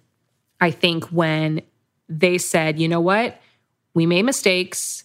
I 0.62 0.72
think, 0.72 1.06
when 1.06 1.62
they 2.08 2.38
said, 2.38 2.80
you 2.80 2.88
know 2.88 3.02
what? 3.02 3.40
We 3.94 4.06
made 4.06 4.24
mistakes. 4.24 5.04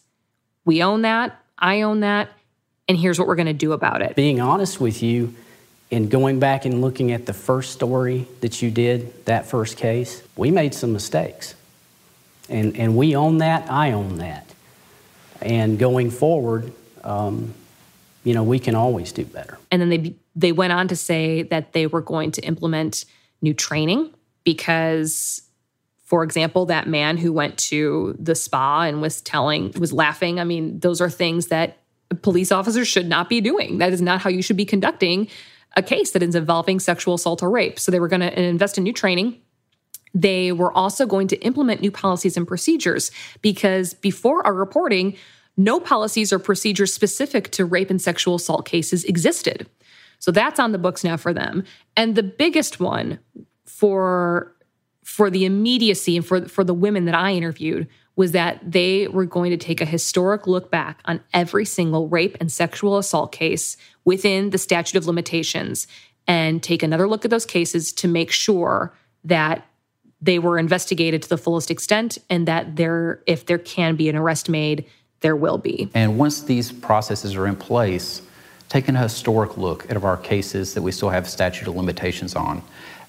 We 0.64 0.82
own 0.82 1.02
that. 1.02 1.40
I 1.58 1.82
own 1.82 2.00
that. 2.00 2.30
And 2.88 2.98
here's 2.98 3.18
what 3.18 3.28
we're 3.28 3.36
going 3.36 3.46
to 3.46 3.52
do 3.52 3.72
about 3.72 4.02
it. 4.02 4.16
Being 4.16 4.40
honest 4.40 4.80
with 4.80 5.02
you, 5.02 5.34
and 5.92 6.10
going 6.10 6.38
back 6.38 6.64
and 6.64 6.80
looking 6.80 7.12
at 7.12 7.26
the 7.26 7.32
first 7.32 7.72
story 7.72 8.26
that 8.40 8.62
you 8.62 8.70
did, 8.70 9.24
that 9.26 9.46
first 9.46 9.76
case, 9.76 10.22
we 10.36 10.50
made 10.50 10.74
some 10.74 10.92
mistakes. 10.92 11.54
And, 12.48 12.76
and 12.76 12.96
we 12.96 13.16
own 13.16 13.38
that, 13.38 13.70
I 13.70 13.92
own 13.92 14.18
that. 14.18 14.46
And 15.40 15.78
going 15.78 16.10
forward, 16.10 16.72
um, 17.02 17.54
you 18.30 18.34
know, 18.34 18.44
we 18.44 18.60
can 18.60 18.76
always 18.76 19.10
do 19.10 19.24
better. 19.24 19.58
And 19.72 19.82
then 19.82 19.88
they 19.88 20.14
they 20.36 20.52
went 20.52 20.72
on 20.72 20.86
to 20.86 20.94
say 20.94 21.42
that 21.42 21.72
they 21.72 21.88
were 21.88 22.00
going 22.00 22.30
to 22.30 22.40
implement 22.42 23.04
new 23.42 23.52
training 23.52 24.14
because 24.44 25.42
for 26.04 26.22
example, 26.22 26.66
that 26.66 26.86
man 26.86 27.16
who 27.16 27.32
went 27.32 27.58
to 27.58 28.16
the 28.20 28.36
spa 28.36 28.82
and 28.82 29.02
was 29.02 29.20
telling 29.20 29.72
was 29.72 29.92
laughing, 29.92 30.38
I 30.38 30.44
mean, 30.44 30.78
those 30.78 31.00
are 31.00 31.10
things 31.10 31.48
that 31.48 31.78
police 32.22 32.52
officers 32.52 32.86
should 32.86 33.08
not 33.08 33.28
be 33.28 33.40
doing. 33.40 33.78
That 33.78 33.92
is 33.92 34.00
not 34.00 34.20
how 34.20 34.30
you 34.30 34.42
should 34.42 34.56
be 34.56 34.64
conducting 34.64 35.26
a 35.76 35.82
case 35.82 36.12
that 36.12 36.22
is 36.22 36.36
involving 36.36 36.78
sexual 36.78 37.14
assault 37.14 37.42
or 37.42 37.50
rape. 37.50 37.80
So 37.80 37.90
they 37.90 37.98
were 37.98 38.08
going 38.08 38.20
to 38.20 38.32
uh, 38.32 38.42
invest 38.42 38.78
in 38.78 38.84
new 38.84 38.92
training. 38.92 39.40
They 40.14 40.52
were 40.52 40.72
also 40.72 41.04
going 41.04 41.26
to 41.28 41.36
implement 41.38 41.80
new 41.80 41.90
policies 41.90 42.36
and 42.36 42.46
procedures 42.46 43.10
because 43.42 43.94
before 43.94 44.46
our 44.46 44.54
reporting, 44.54 45.16
no 45.56 45.80
policies 45.80 46.32
or 46.32 46.38
procedures 46.38 46.92
specific 46.92 47.50
to 47.52 47.64
rape 47.64 47.90
and 47.90 48.00
sexual 48.00 48.36
assault 48.36 48.66
cases 48.66 49.04
existed. 49.04 49.68
So 50.18 50.30
that's 50.30 50.60
on 50.60 50.72
the 50.72 50.78
books 50.78 51.02
now 51.02 51.16
for 51.16 51.32
them. 51.32 51.64
And 51.96 52.14
the 52.14 52.22
biggest 52.22 52.80
one 52.80 53.18
for 53.66 54.54
for 55.04 55.30
the 55.30 55.44
immediacy 55.44 56.16
and 56.16 56.24
for 56.24 56.46
for 56.46 56.62
the 56.62 56.74
women 56.74 57.06
that 57.06 57.14
I 57.14 57.32
interviewed 57.32 57.88
was 58.16 58.32
that 58.32 58.60
they 58.70 59.08
were 59.08 59.24
going 59.24 59.50
to 59.50 59.56
take 59.56 59.80
a 59.80 59.86
historic 59.86 60.46
look 60.46 60.70
back 60.70 61.00
on 61.06 61.20
every 61.32 61.64
single 61.64 62.08
rape 62.08 62.36
and 62.38 62.52
sexual 62.52 62.98
assault 62.98 63.32
case 63.32 63.76
within 64.04 64.50
the 64.50 64.58
statute 64.58 64.98
of 64.98 65.06
limitations 65.06 65.86
and 66.26 66.62
take 66.62 66.82
another 66.82 67.08
look 67.08 67.24
at 67.24 67.30
those 67.30 67.46
cases 67.46 67.92
to 67.94 68.08
make 68.08 68.30
sure 68.30 68.94
that 69.24 69.66
they 70.20 70.38
were 70.38 70.58
investigated 70.58 71.22
to 71.22 71.28
the 71.28 71.38
fullest 71.38 71.70
extent 71.70 72.18
and 72.28 72.46
that 72.46 72.76
there 72.76 73.22
if 73.26 73.46
there 73.46 73.58
can 73.58 73.96
be 73.96 74.08
an 74.08 74.16
arrest 74.16 74.48
made 74.48 74.84
there 75.20 75.36
will 75.36 75.58
be. 75.58 75.90
And 75.94 76.18
once 76.18 76.42
these 76.42 76.72
processes 76.72 77.36
are 77.36 77.46
in 77.46 77.56
place, 77.56 78.22
taking 78.68 78.96
a 78.96 79.02
historic 79.02 79.56
look 79.56 79.90
at 79.90 80.02
our 80.02 80.16
cases 80.16 80.74
that 80.74 80.82
we 80.82 80.92
still 80.92 81.10
have 81.10 81.28
statute 81.28 81.68
of 81.68 81.76
limitations 81.76 82.34
on 82.34 82.62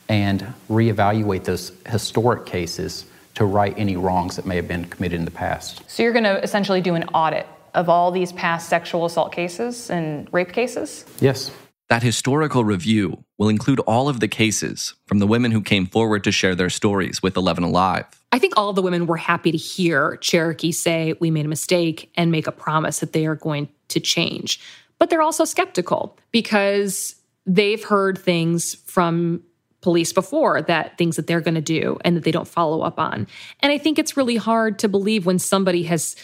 and 0.10 0.54
reevaluate 0.70 1.44
those 1.46 1.72
historic 1.88 2.46
cases 2.46 3.06
to 3.36 3.46
right 3.46 3.74
any 3.78 3.96
wrongs 3.96 4.36
that 4.36 4.46
may 4.46 4.58
have 4.58 4.68
been 4.68 4.86
committed 4.86 5.20
in 5.20 5.26
the 5.26 5.32
past. 5.32 5.90
So 5.90 6.04
you're 6.04 6.12
going 6.12 6.26
to 6.26 6.44
essentially 6.44 6.82
do 6.82 6.96
an 6.96 7.04
audit 7.14 7.48
of 7.74 7.88
all 7.88 8.12
these 8.12 8.34
past 8.34 8.68
sexual 8.68 9.06
assault 9.06 9.32
cases 9.32 9.90
and 9.90 10.28
rape 10.34 10.52
cases? 10.52 11.06
Yes. 11.22 11.52
That 11.92 12.04
historical 12.04 12.64
review 12.64 13.26
will 13.38 13.50
include 13.50 13.82
all 13.82 14.08
of 14.08 14.22
the 14.22 14.30
cases 14.30 14.94
from 15.08 15.20
the 15.20 15.28
women 15.28 15.52
who 15.52 15.62
came 15.62 15.86
forward 15.86 16.24
to 16.24 16.32
share 16.32 16.56
their 16.56 16.70
stories 16.70 17.22
with 17.22 17.36
11 17.36 17.66
Alive. 17.66 18.06
I 18.32 18.40
think 18.40 18.54
all 18.56 18.70
of 18.70 18.78
the 18.78 18.82
women 18.82 19.08
were 19.08 19.18
happy 19.18 19.52
to 19.52 19.58
hear 19.58 20.16
Cherokee 20.22 20.72
say, 20.72 21.16
We 21.20 21.32
made 21.32 21.44
a 21.44 21.50
mistake 21.50 22.10
and 22.16 22.32
make 22.32 22.48
a 22.48 22.52
promise 22.54 23.00
that 23.00 23.12
they 23.12 23.26
are 23.26 23.36
going 23.36 23.68
to 23.90 24.00
change. 24.00 24.62
But 25.00 25.10
they're 25.10 25.22
also 25.22 25.44
skeptical 25.44 26.18
because 26.32 27.16
they've 27.46 27.84
heard 27.84 28.18
things 28.18 28.76
from 28.86 29.44
police 29.82 30.14
before 30.14 30.62
that 30.62 30.98
things 30.98 31.18
that 31.18 31.28
they're 31.28 31.42
going 31.42 31.56
to 31.56 31.62
do 31.62 31.98
and 32.06 32.16
that 32.16 32.24
they 32.24 32.32
don't 32.32 32.48
follow 32.48 32.84
up 32.84 33.02
on. 33.02 33.28
And 33.60 33.74
I 33.74 33.78
think 33.78 34.00
it's 34.00 34.16
really 34.16 34.38
hard 34.38 34.80
to 34.80 34.88
believe 34.88 35.26
when 35.26 35.40
somebody 35.40 35.84
has, 35.84 36.16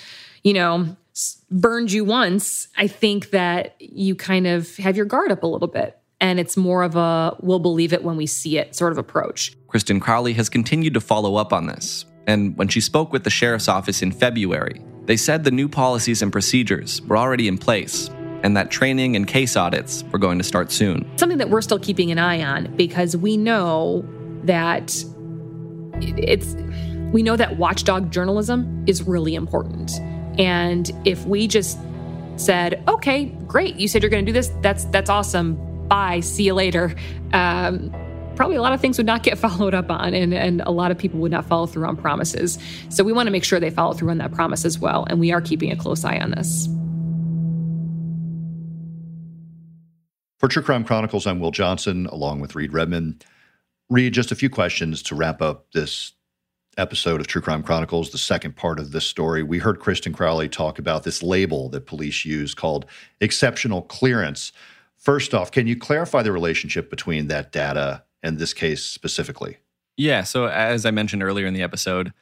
you 0.45 0.53
know, 0.53 0.95
burned 1.51 1.91
you 1.91 2.03
once. 2.03 2.67
I 2.77 2.87
think 2.87 3.31
that 3.31 3.75
you 3.79 4.15
kind 4.15 4.47
of 4.47 4.75
have 4.77 4.95
your 4.95 5.05
guard 5.05 5.31
up 5.31 5.43
a 5.43 5.47
little 5.47 5.67
bit. 5.67 5.97
And 6.19 6.39
it's 6.39 6.57
more 6.57 6.83
of 6.83 6.95
a 6.95 7.37
we'll 7.41 7.59
believe 7.59 7.93
it 7.93 8.03
when 8.03 8.17
we 8.17 8.25
see 8.25 8.57
it 8.57 8.75
sort 8.75 8.91
of 8.91 8.97
approach. 8.97 9.55
Kristen 9.67 9.99
Crowley 9.99 10.33
has 10.33 10.49
continued 10.49 10.95
to 10.95 11.01
follow 11.01 11.35
up 11.35 11.53
on 11.53 11.67
this. 11.67 12.05
And 12.25 12.57
when 12.57 12.67
she 12.67 12.81
spoke 12.81 13.13
with 13.13 13.23
the 13.23 13.29
sheriff's 13.29 13.67
office 13.67 14.01
in 14.01 14.11
February, 14.11 14.81
they 15.05 15.15
said 15.15 15.43
the 15.43 15.51
new 15.51 15.69
policies 15.69 16.21
and 16.21 16.31
procedures 16.31 17.01
were 17.03 17.17
already 17.17 17.47
in 17.47 17.57
place 17.57 18.09
and 18.43 18.55
that 18.55 18.69
training 18.69 19.15
and 19.15 19.27
case 19.27 19.55
audits 19.55 20.03
were 20.11 20.19
going 20.19 20.37
to 20.37 20.43
start 20.43 20.71
soon. 20.71 21.09
Something 21.17 21.37
that 21.37 21.49
we're 21.49 21.61
still 21.61 21.79
keeping 21.79 22.11
an 22.11 22.19
eye 22.19 22.43
on 22.43 22.75
because 22.75 23.17
we 23.17 23.37
know 23.37 24.05
that 24.43 25.03
it's 25.99 26.55
we 27.11 27.23
know 27.23 27.35
that 27.35 27.57
watchdog 27.57 28.11
journalism 28.11 28.83
is 28.85 29.03
really 29.03 29.33
important. 29.33 29.91
And 30.37 30.91
if 31.05 31.25
we 31.25 31.47
just 31.47 31.77
said, 32.35 32.83
"Okay, 32.87 33.25
great, 33.47 33.75
you 33.75 33.87
said 33.87 34.03
you're 34.03 34.09
going 34.09 34.25
to 34.25 34.31
do 34.31 34.33
this. 34.33 34.51
That's 34.61 34.85
that's 34.85 35.09
awesome. 35.09 35.55
Bye. 35.87 36.19
See 36.21 36.43
you 36.43 36.53
later." 36.53 36.95
Um, 37.33 37.91
probably 38.37 38.55
a 38.55 38.61
lot 38.61 38.71
of 38.71 38.79
things 38.79 38.97
would 38.97 39.07
not 39.07 39.23
get 39.23 39.37
followed 39.45 39.73
up 39.73 39.91
on, 39.91 40.13
and, 40.13 40.33
and 40.33 40.61
a 40.61 40.71
lot 40.71 40.91
of 40.91 40.97
people 40.97 41.19
would 41.19 41.31
not 41.31 41.45
follow 41.45 41.65
through 41.65 41.85
on 41.85 41.97
promises. 41.97 42.57
So 42.89 43.03
we 43.03 43.11
want 43.11 43.27
to 43.27 43.31
make 43.31 43.43
sure 43.43 43.59
they 43.59 43.71
follow 43.71 43.93
through 43.93 44.11
on 44.11 44.19
that 44.19 44.31
promise 44.31 44.63
as 44.63 44.79
well, 44.79 45.05
and 45.09 45.19
we 45.19 45.33
are 45.33 45.41
keeping 45.41 45.71
a 45.71 45.75
close 45.75 46.05
eye 46.05 46.19
on 46.19 46.31
this. 46.31 46.69
For 50.39 50.47
True 50.47 50.61
Crime 50.61 50.83
Chronicles, 50.83 51.25
I'm 51.25 51.39
Will 51.39 51.51
Johnson, 51.51 52.05
along 52.05 52.39
with 52.39 52.55
Reed 52.55 52.71
Redman. 52.71 53.19
Reed, 53.89 54.13
just 54.13 54.31
a 54.31 54.35
few 54.35 54.49
questions 54.49 55.01
to 55.03 55.15
wrap 55.15 55.41
up 55.41 55.65
this 55.73 56.13
episode 56.77 57.19
of 57.19 57.27
True 57.27 57.41
Crime 57.41 57.63
Chronicles, 57.63 58.11
the 58.11 58.17
second 58.17 58.55
part 58.55 58.79
of 58.79 58.91
this 58.91 59.05
story. 59.05 59.43
We 59.43 59.59
heard 59.59 59.79
Kristen 59.79 60.13
Crowley 60.13 60.47
talk 60.47 60.79
about 60.79 61.03
this 61.03 61.23
label 61.23 61.69
that 61.69 61.85
police 61.85 62.23
use 62.23 62.53
called 62.53 62.85
exceptional 63.19 63.81
clearance. 63.81 64.51
First 64.97 65.33
off, 65.33 65.51
can 65.51 65.67
you 65.67 65.77
clarify 65.77 66.21
the 66.21 66.31
relationship 66.31 66.89
between 66.89 67.27
that 67.27 67.51
data 67.51 68.03
and 68.23 68.37
this 68.37 68.53
case 68.53 68.83
specifically? 68.83 69.57
Yeah. 69.95 70.23
So, 70.23 70.45
as 70.45 70.85
I 70.85 70.91
mentioned 70.91 71.23
earlier 71.23 71.47
in 71.47 71.53
the 71.53 71.63
episode, 71.63 72.13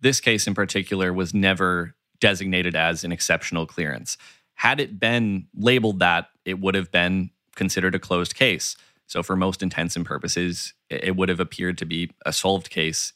this 0.00 0.20
case 0.20 0.46
in 0.46 0.54
particular 0.54 1.12
was 1.12 1.32
never 1.32 1.94
designated 2.20 2.76
as 2.76 3.04
an 3.04 3.12
exceptional 3.12 3.66
clearance. 3.66 4.18
Had 4.54 4.80
it 4.80 5.00
been 5.00 5.46
labeled 5.56 5.98
that, 6.00 6.28
it 6.44 6.60
would 6.60 6.74
have 6.74 6.92
been 6.92 7.30
considered 7.56 7.94
a 7.94 7.98
closed 7.98 8.34
case. 8.34 8.76
So, 9.06 9.22
for 9.22 9.36
most 9.36 9.62
intents 9.62 9.96
and 9.96 10.04
purposes, 10.04 10.74
it 10.90 11.16
would 11.16 11.28
have 11.28 11.40
appeared 11.40 11.78
to 11.78 11.86
be 11.86 12.10
a 12.26 12.32
solved 12.32 12.70
case. 12.70 13.12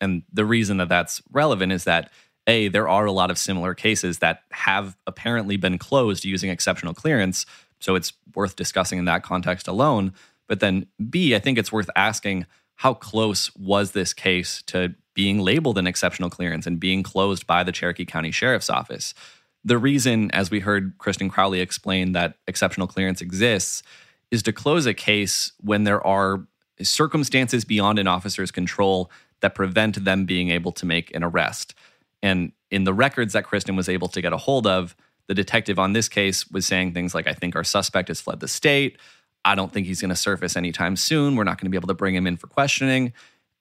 And 0.00 0.22
the 0.32 0.44
reason 0.44 0.76
that 0.78 0.88
that's 0.88 1.22
relevant 1.32 1.72
is 1.72 1.84
that 1.84 2.10
A, 2.46 2.68
there 2.68 2.88
are 2.88 3.06
a 3.06 3.12
lot 3.12 3.30
of 3.30 3.38
similar 3.38 3.74
cases 3.74 4.18
that 4.18 4.42
have 4.52 4.96
apparently 5.06 5.56
been 5.56 5.78
closed 5.78 6.24
using 6.24 6.50
exceptional 6.50 6.94
clearance. 6.94 7.46
So, 7.80 7.94
it's 7.94 8.12
worth 8.34 8.56
discussing 8.56 8.98
in 8.98 9.04
that 9.06 9.22
context 9.22 9.68
alone. 9.68 10.12
But 10.48 10.60
then 10.60 10.86
B, 11.10 11.34
I 11.34 11.38
think 11.38 11.58
it's 11.58 11.72
worth 11.72 11.90
asking 11.94 12.46
how 12.76 12.94
close 12.94 13.54
was 13.56 13.92
this 13.92 14.12
case 14.12 14.62
to 14.66 14.94
being 15.14 15.40
labeled 15.40 15.78
an 15.78 15.86
exceptional 15.86 16.30
clearance 16.30 16.66
and 16.66 16.78
being 16.78 17.02
closed 17.02 17.46
by 17.46 17.64
the 17.64 17.72
Cherokee 17.72 18.04
County 18.04 18.30
Sheriff's 18.30 18.70
Office? 18.70 19.14
The 19.64 19.78
reason, 19.78 20.30
as 20.30 20.50
we 20.50 20.60
heard 20.60 20.96
Kristen 20.98 21.28
Crowley 21.28 21.60
explain, 21.60 22.12
that 22.12 22.36
exceptional 22.46 22.86
clearance 22.86 23.20
exists 23.20 23.82
is 24.30 24.42
to 24.44 24.52
close 24.52 24.86
a 24.86 24.94
case 24.94 25.52
when 25.60 25.84
there 25.84 26.04
are 26.06 26.46
circumstances 26.80 27.64
beyond 27.64 27.98
an 27.98 28.06
officer's 28.06 28.50
control 28.50 29.10
that 29.40 29.54
prevent 29.54 30.04
them 30.04 30.24
being 30.24 30.50
able 30.50 30.72
to 30.72 30.86
make 30.86 31.14
an 31.14 31.22
arrest. 31.22 31.74
And 32.22 32.52
in 32.70 32.84
the 32.84 32.94
records 32.94 33.32
that 33.32 33.44
Kristen 33.44 33.76
was 33.76 33.88
able 33.88 34.08
to 34.08 34.20
get 34.20 34.32
a 34.32 34.36
hold 34.36 34.66
of, 34.66 34.96
the 35.28 35.34
detective 35.34 35.78
on 35.78 35.92
this 35.92 36.08
case 36.08 36.50
was 36.50 36.66
saying 36.66 36.92
things 36.92 37.14
like, 37.14 37.26
I 37.26 37.34
think 37.34 37.54
our 37.54 37.64
suspect 37.64 38.08
has 38.08 38.20
fled 38.20 38.40
the 38.40 38.48
state. 38.48 38.98
I 39.44 39.54
don't 39.54 39.72
think 39.72 39.86
he's 39.86 40.00
going 40.00 40.08
to 40.08 40.16
surface 40.16 40.56
anytime 40.56 40.96
soon. 40.96 41.36
We're 41.36 41.44
not 41.44 41.58
going 41.58 41.66
to 41.66 41.70
be 41.70 41.76
able 41.76 41.88
to 41.88 41.94
bring 41.94 42.14
him 42.14 42.26
in 42.26 42.36
for 42.36 42.48
questioning. 42.48 43.12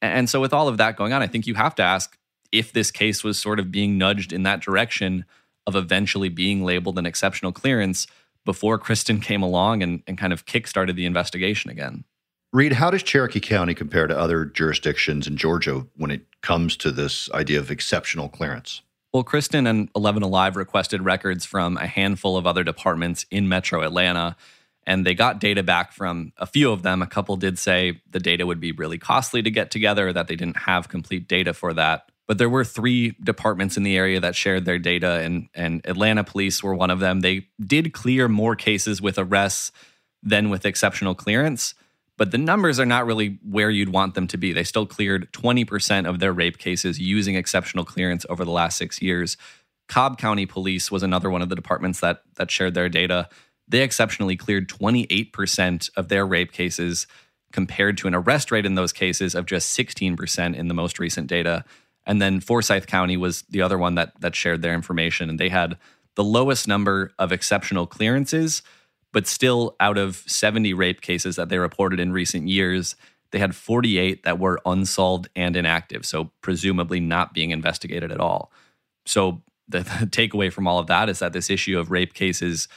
And 0.02 0.30
so, 0.30 0.40
with 0.40 0.54
all 0.54 0.68
of 0.68 0.78
that 0.78 0.96
going 0.96 1.14
on, 1.14 1.22
I 1.22 1.28
think 1.28 1.48
you 1.48 1.56
have 1.56 1.76
to 1.76 1.84
ask 1.84 2.18
if 2.52 2.72
this 2.72 2.92
case 2.92 3.24
was 3.24 3.40
sort 3.40 3.60
of 3.60 3.72
being 3.72 3.98
nudged 3.98 4.32
in 4.32 4.44
that 4.44 4.62
direction 4.62 5.26
of 5.66 5.76
eventually 5.76 6.30
being 6.30 6.64
labeled 6.64 6.98
an 6.98 7.06
exceptional 7.06 7.52
clearance 7.52 8.08
before 8.46 8.78
Kristen 8.78 9.20
came 9.20 9.44
along 9.44 9.84
and, 9.84 10.02
and 10.08 10.18
kind 10.18 10.32
of 10.32 10.46
kickstarted 10.46 10.96
the 10.96 11.06
investigation 11.06 11.70
again. 11.70 12.06
Reed, 12.54 12.74
how 12.74 12.90
does 12.90 13.04
Cherokee 13.04 13.42
County 13.42 13.74
compare 13.74 14.08
to 14.08 14.18
other 14.18 14.46
jurisdictions 14.46 15.28
in 15.28 15.36
Georgia 15.36 15.86
when 15.98 16.12
it 16.12 16.22
comes 16.42 16.78
to 16.78 16.92
this 16.92 17.30
idea 17.32 17.60
of 17.60 17.70
exceptional 17.70 18.30
clearance? 18.30 18.82
Well, 19.14 19.24
Kristen 19.24 19.68
and 19.68 19.90
11 19.96 20.24
Alive 20.24 20.56
requested 20.56 21.02
records 21.02 21.46
from 21.46 21.78
a 21.78 21.88
handful 21.88 22.38
of 22.38 22.48
other 22.48 22.64
departments 22.64 23.26
in 23.32 23.50
metro 23.50 23.82
Atlanta, 23.82 24.38
and 24.86 25.06
they 25.06 25.14
got 25.14 25.40
data 25.40 25.62
back 25.62 25.92
from 25.92 26.32
a 26.38 26.46
few 26.46 26.72
of 26.72 26.84
them. 26.84 27.02
A 27.02 27.08
couple 27.08 27.36
did 27.36 27.60
say 27.60 28.02
the 28.10 28.20
data 28.20 28.46
would 28.46 28.62
be 28.62 28.72
really 28.72 28.98
costly 28.98 29.42
to 29.42 29.52
get 29.52 29.70
together, 29.70 30.14
that 30.14 30.28
they 30.28 30.36
didn't 30.36 30.58
have 30.58 30.88
complete 30.88 31.28
data 31.28 31.54
for 31.54 31.74
that. 31.74 32.10
But 32.28 32.38
there 32.38 32.50
were 32.50 32.64
three 32.64 33.16
departments 33.22 33.76
in 33.76 33.84
the 33.84 33.98
area 33.98 34.20
that 34.22 34.36
shared 34.36 34.66
their 34.66 34.80
data, 34.80 35.20
and, 35.20 35.50
and 35.54 35.82
Atlanta 35.86 36.24
police 36.24 36.64
were 36.64 36.76
one 36.76 36.92
of 36.92 37.00
them. 37.00 37.22
They 37.22 37.48
did 37.60 37.94
clear 37.94 38.30
more 38.30 38.56
cases 38.56 39.02
with 39.02 39.18
arrests 39.18 39.72
than 40.24 40.50
with 40.50 40.66
exceptional 40.66 41.16
clearance 41.16 41.74
but 42.18 42.32
the 42.32 42.38
numbers 42.38 42.80
are 42.80 42.86
not 42.86 43.06
really 43.06 43.40
where 43.44 43.70
you'd 43.70 43.90
want 43.90 44.16
them 44.16 44.28
to 44.28 44.38
be. 44.38 44.52
They 44.52 44.64
still 44.64 44.86
cleared 44.86 45.32
20% 45.34 46.08
of 46.08 46.20
their 46.20 46.34
rape 46.34 46.58
cases 46.58 47.00
using 47.00 47.36
exceptional 47.36 47.86
clearance 47.86 48.26
over 48.30 48.44
the 48.44 48.52
last 48.52 48.78
six 48.78 49.02
years. 49.02 49.38
Cobb 49.88 50.18
County 50.18 50.46
Police 50.46 50.92
was 50.92 51.04
another 51.04 51.30
one 51.30 51.42
of 51.42 51.50
the 51.50 51.56
departments 51.56 52.00
that 52.02 52.24
that 52.36 52.52
shared 52.52 52.74
their 52.74 52.90
data. 52.90 53.30
They 53.68 53.82
exceptionally 53.82 54.36
cleared 54.36 54.68
28% 54.70 55.90
of 55.96 56.08
their 56.08 56.26
rape 56.26 56.52
cases 56.52 57.06
compared 57.52 57.98
to 57.98 58.08
an 58.08 58.16
arrest 58.16 58.52
rate 58.52 58.66
in 58.66 58.76
those 58.76 58.92
cases 58.92 59.36
of 59.36 59.46
just 59.46 59.78
16% 59.78 60.56
in 60.56 60.68
the 60.68 60.74
most 60.74 61.00
recent 61.00 61.28
data. 61.28 61.64
And 62.06 62.22
then 62.22 62.40
Forsyth 62.40 62.88
County 62.88 63.18
was 63.18 63.44
the 63.44 63.62
other 63.62 63.78
one 63.78 63.96
that 63.96 64.20
that 64.22 64.36
shared 64.36 64.62
their 64.62 64.74
information 64.74 65.30
and 65.30 65.40
they 65.40 65.50
had 65.50 65.78
the 66.16 66.24
lowest 66.24 66.68
number 66.68 67.12
of 67.20 67.32
exceptional 67.32 67.86
clearances 67.86 68.64
but 69.14 69.28
still, 69.28 69.76
out 69.80 69.98
of 69.98 70.18
70 70.28 70.74
rape 70.74 71.02
cases 71.02 71.36
that 71.38 71.50
they 71.50 71.58
reported 71.58 72.00
in 72.00 72.12
recent 72.12 72.48
years, 72.48 72.96
they 73.32 73.40
had 73.40 73.56
48 73.56 74.24
that 74.24 74.40
were 74.40 74.60
unsolved 74.66 75.30
and 75.36 75.56
inactive, 75.56 76.06
so 76.06 76.32
presumably 76.42 77.00
not 77.00 77.34
being 77.34 77.52
investigated 77.52 78.12
at 78.12 78.20
all. 78.20 78.52
So, 79.06 79.42
the, 79.68 79.80
the 79.80 80.08
takeaway 80.08 80.52
from 80.52 80.68
all 80.68 80.80
of 80.80 80.88
that 80.88 81.10
is 81.10 81.20
that 81.20 81.34
this 81.34 81.50
issue 81.50 81.78
of 81.78 81.92
rape 81.92 82.14
cases 82.14 82.68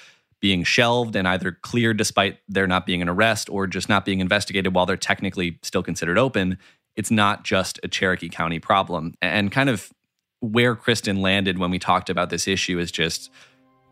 being 0.40 0.64
shelved 0.64 1.14
and 1.14 1.28
either 1.28 1.52
cleared 1.52 1.98
despite 1.98 2.38
there 2.48 2.66
not 2.66 2.86
being 2.86 3.02
an 3.02 3.08
arrest 3.08 3.48
or 3.50 3.66
just 3.66 3.88
not 3.88 4.04
being 4.04 4.20
investigated 4.20 4.74
while 4.74 4.86
they're 4.86 4.96
technically 4.96 5.58
still 5.62 5.82
considered 5.82 6.18
open, 6.18 6.58
it's 6.96 7.10
not 7.10 7.44
just 7.44 7.78
a 7.82 7.88
Cherokee 7.88 8.28
County 8.28 8.58
problem. 8.58 9.14
And 9.20 9.52
kind 9.52 9.68
of 9.68 9.92
where 10.40 10.74
Kristen 10.74 11.20
landed 11.20 11.58
when 11.58 11.70
we 11.70 11.78
talked 11.78 12.10
about 12.10 12.30
this 12.30 12.48
issue 12.48 12.78
is 12.78 12.90
just 12.90 13.30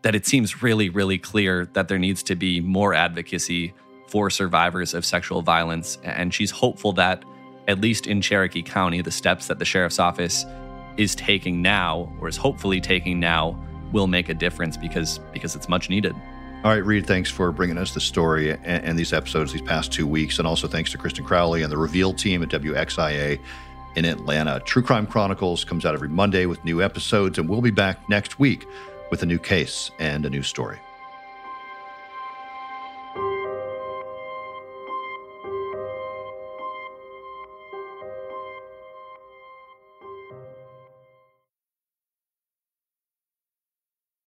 that 0.01 0.15
it 0.15 0.25
seems 0.25 0.63
really, 0.63 0.89
really 0.89 1.17
clear 1.17 1.65
that 1.73 1.87
there 1.87 1.99
needs 1.99 2.23
to 2.23 2.35
be 2.35 2.61
more 2.61 2.93
advocacy 2.93 3.73
for 4.07 4.29
survivors 4.29 4.93
of 4.93 5.05
sexual 5.05 5.41
violence. 5.41 5.97
And 6.03 6.33
she's 6.33 6.51
hopeful 6.51 6.93
that, 6.93 7.23
at 7.67 7.79
least 7.79 8.07
in 8.07 8.21
Cherokee 8.21 8.63
County, 8.63 9.01
the 9.01 9.11
steps 9.11 9.47
that 9.47 9.59
the 9.59 9.65
sheriff's 9.65 9.99
office 9.99 10.45
is 10.97 11.15
taking 11.15 11.61
now, 11.61 12.11
or 12.19 12.27
is 12.27 12.37
hopefully 12.37 12.81
taking 12.81 13.19
now, 13.19 13.59
will 13.91 14.07
make 14.07 14.29
a 14.29 14.33
difference 14.33 14.77
because 14.77 15.19
because 15.33 15.55
it's 15.55 15.69
much 15.69 15.89
needed. 15.89 16.15
All 16.63 16.71
right, 16.71 16.83
Reed, 16.83 17.07
thanks 17.07 17.31
for 17.31 17.51
bringing 17.53 17.77
us 17.77 17.93
the 17.93 18.01
story 18.01 18.51
and, 18.51 18.63
and, 18.63 18.99
these 18.99 19.13
episodes 19.13 19.53
these 19.53 19.61
past 19.61 19.93
two 19.93 20.05
weeks. 20.05 20.39
And 20.39 20.47
also 20.47 20.67
thanks 20.67 20.91
to 20.91 20.97
Kristen 20.97 21.23
Crowley 21.23 21.63
and 21.63 21.71
the 21.71 21.77
Reveal 21.77 22.13
team 22.13 22.43
at 22.43 22.49
WXIA 22.49 23.39
in 23.95 24.03
Atlanta. 24.03 24.59
True 24.65 24.81
Crime 24.81 25.07
Chronicles 25.07 25.63
comes 25.63 25.85
out 25.85 25.93
every 25.93 26.09
Monday 26.09 26.45
with 26.45 26.63
new 26.65 26.81
episodes, 26.81 27.39
and 27.39 27.47
we'll 27.47 27.61
be 27.61 27.71
back 27.71 28.09
next 28.09 28.39
week 28.39 28.67
with 29.09 29.23
a 29.23 29.25
new 29.25 29.39
case 29.39 29.91
and 29.99 30.25
a 30.25 30.29
new 30.29 30.43
story. 30.43 30.79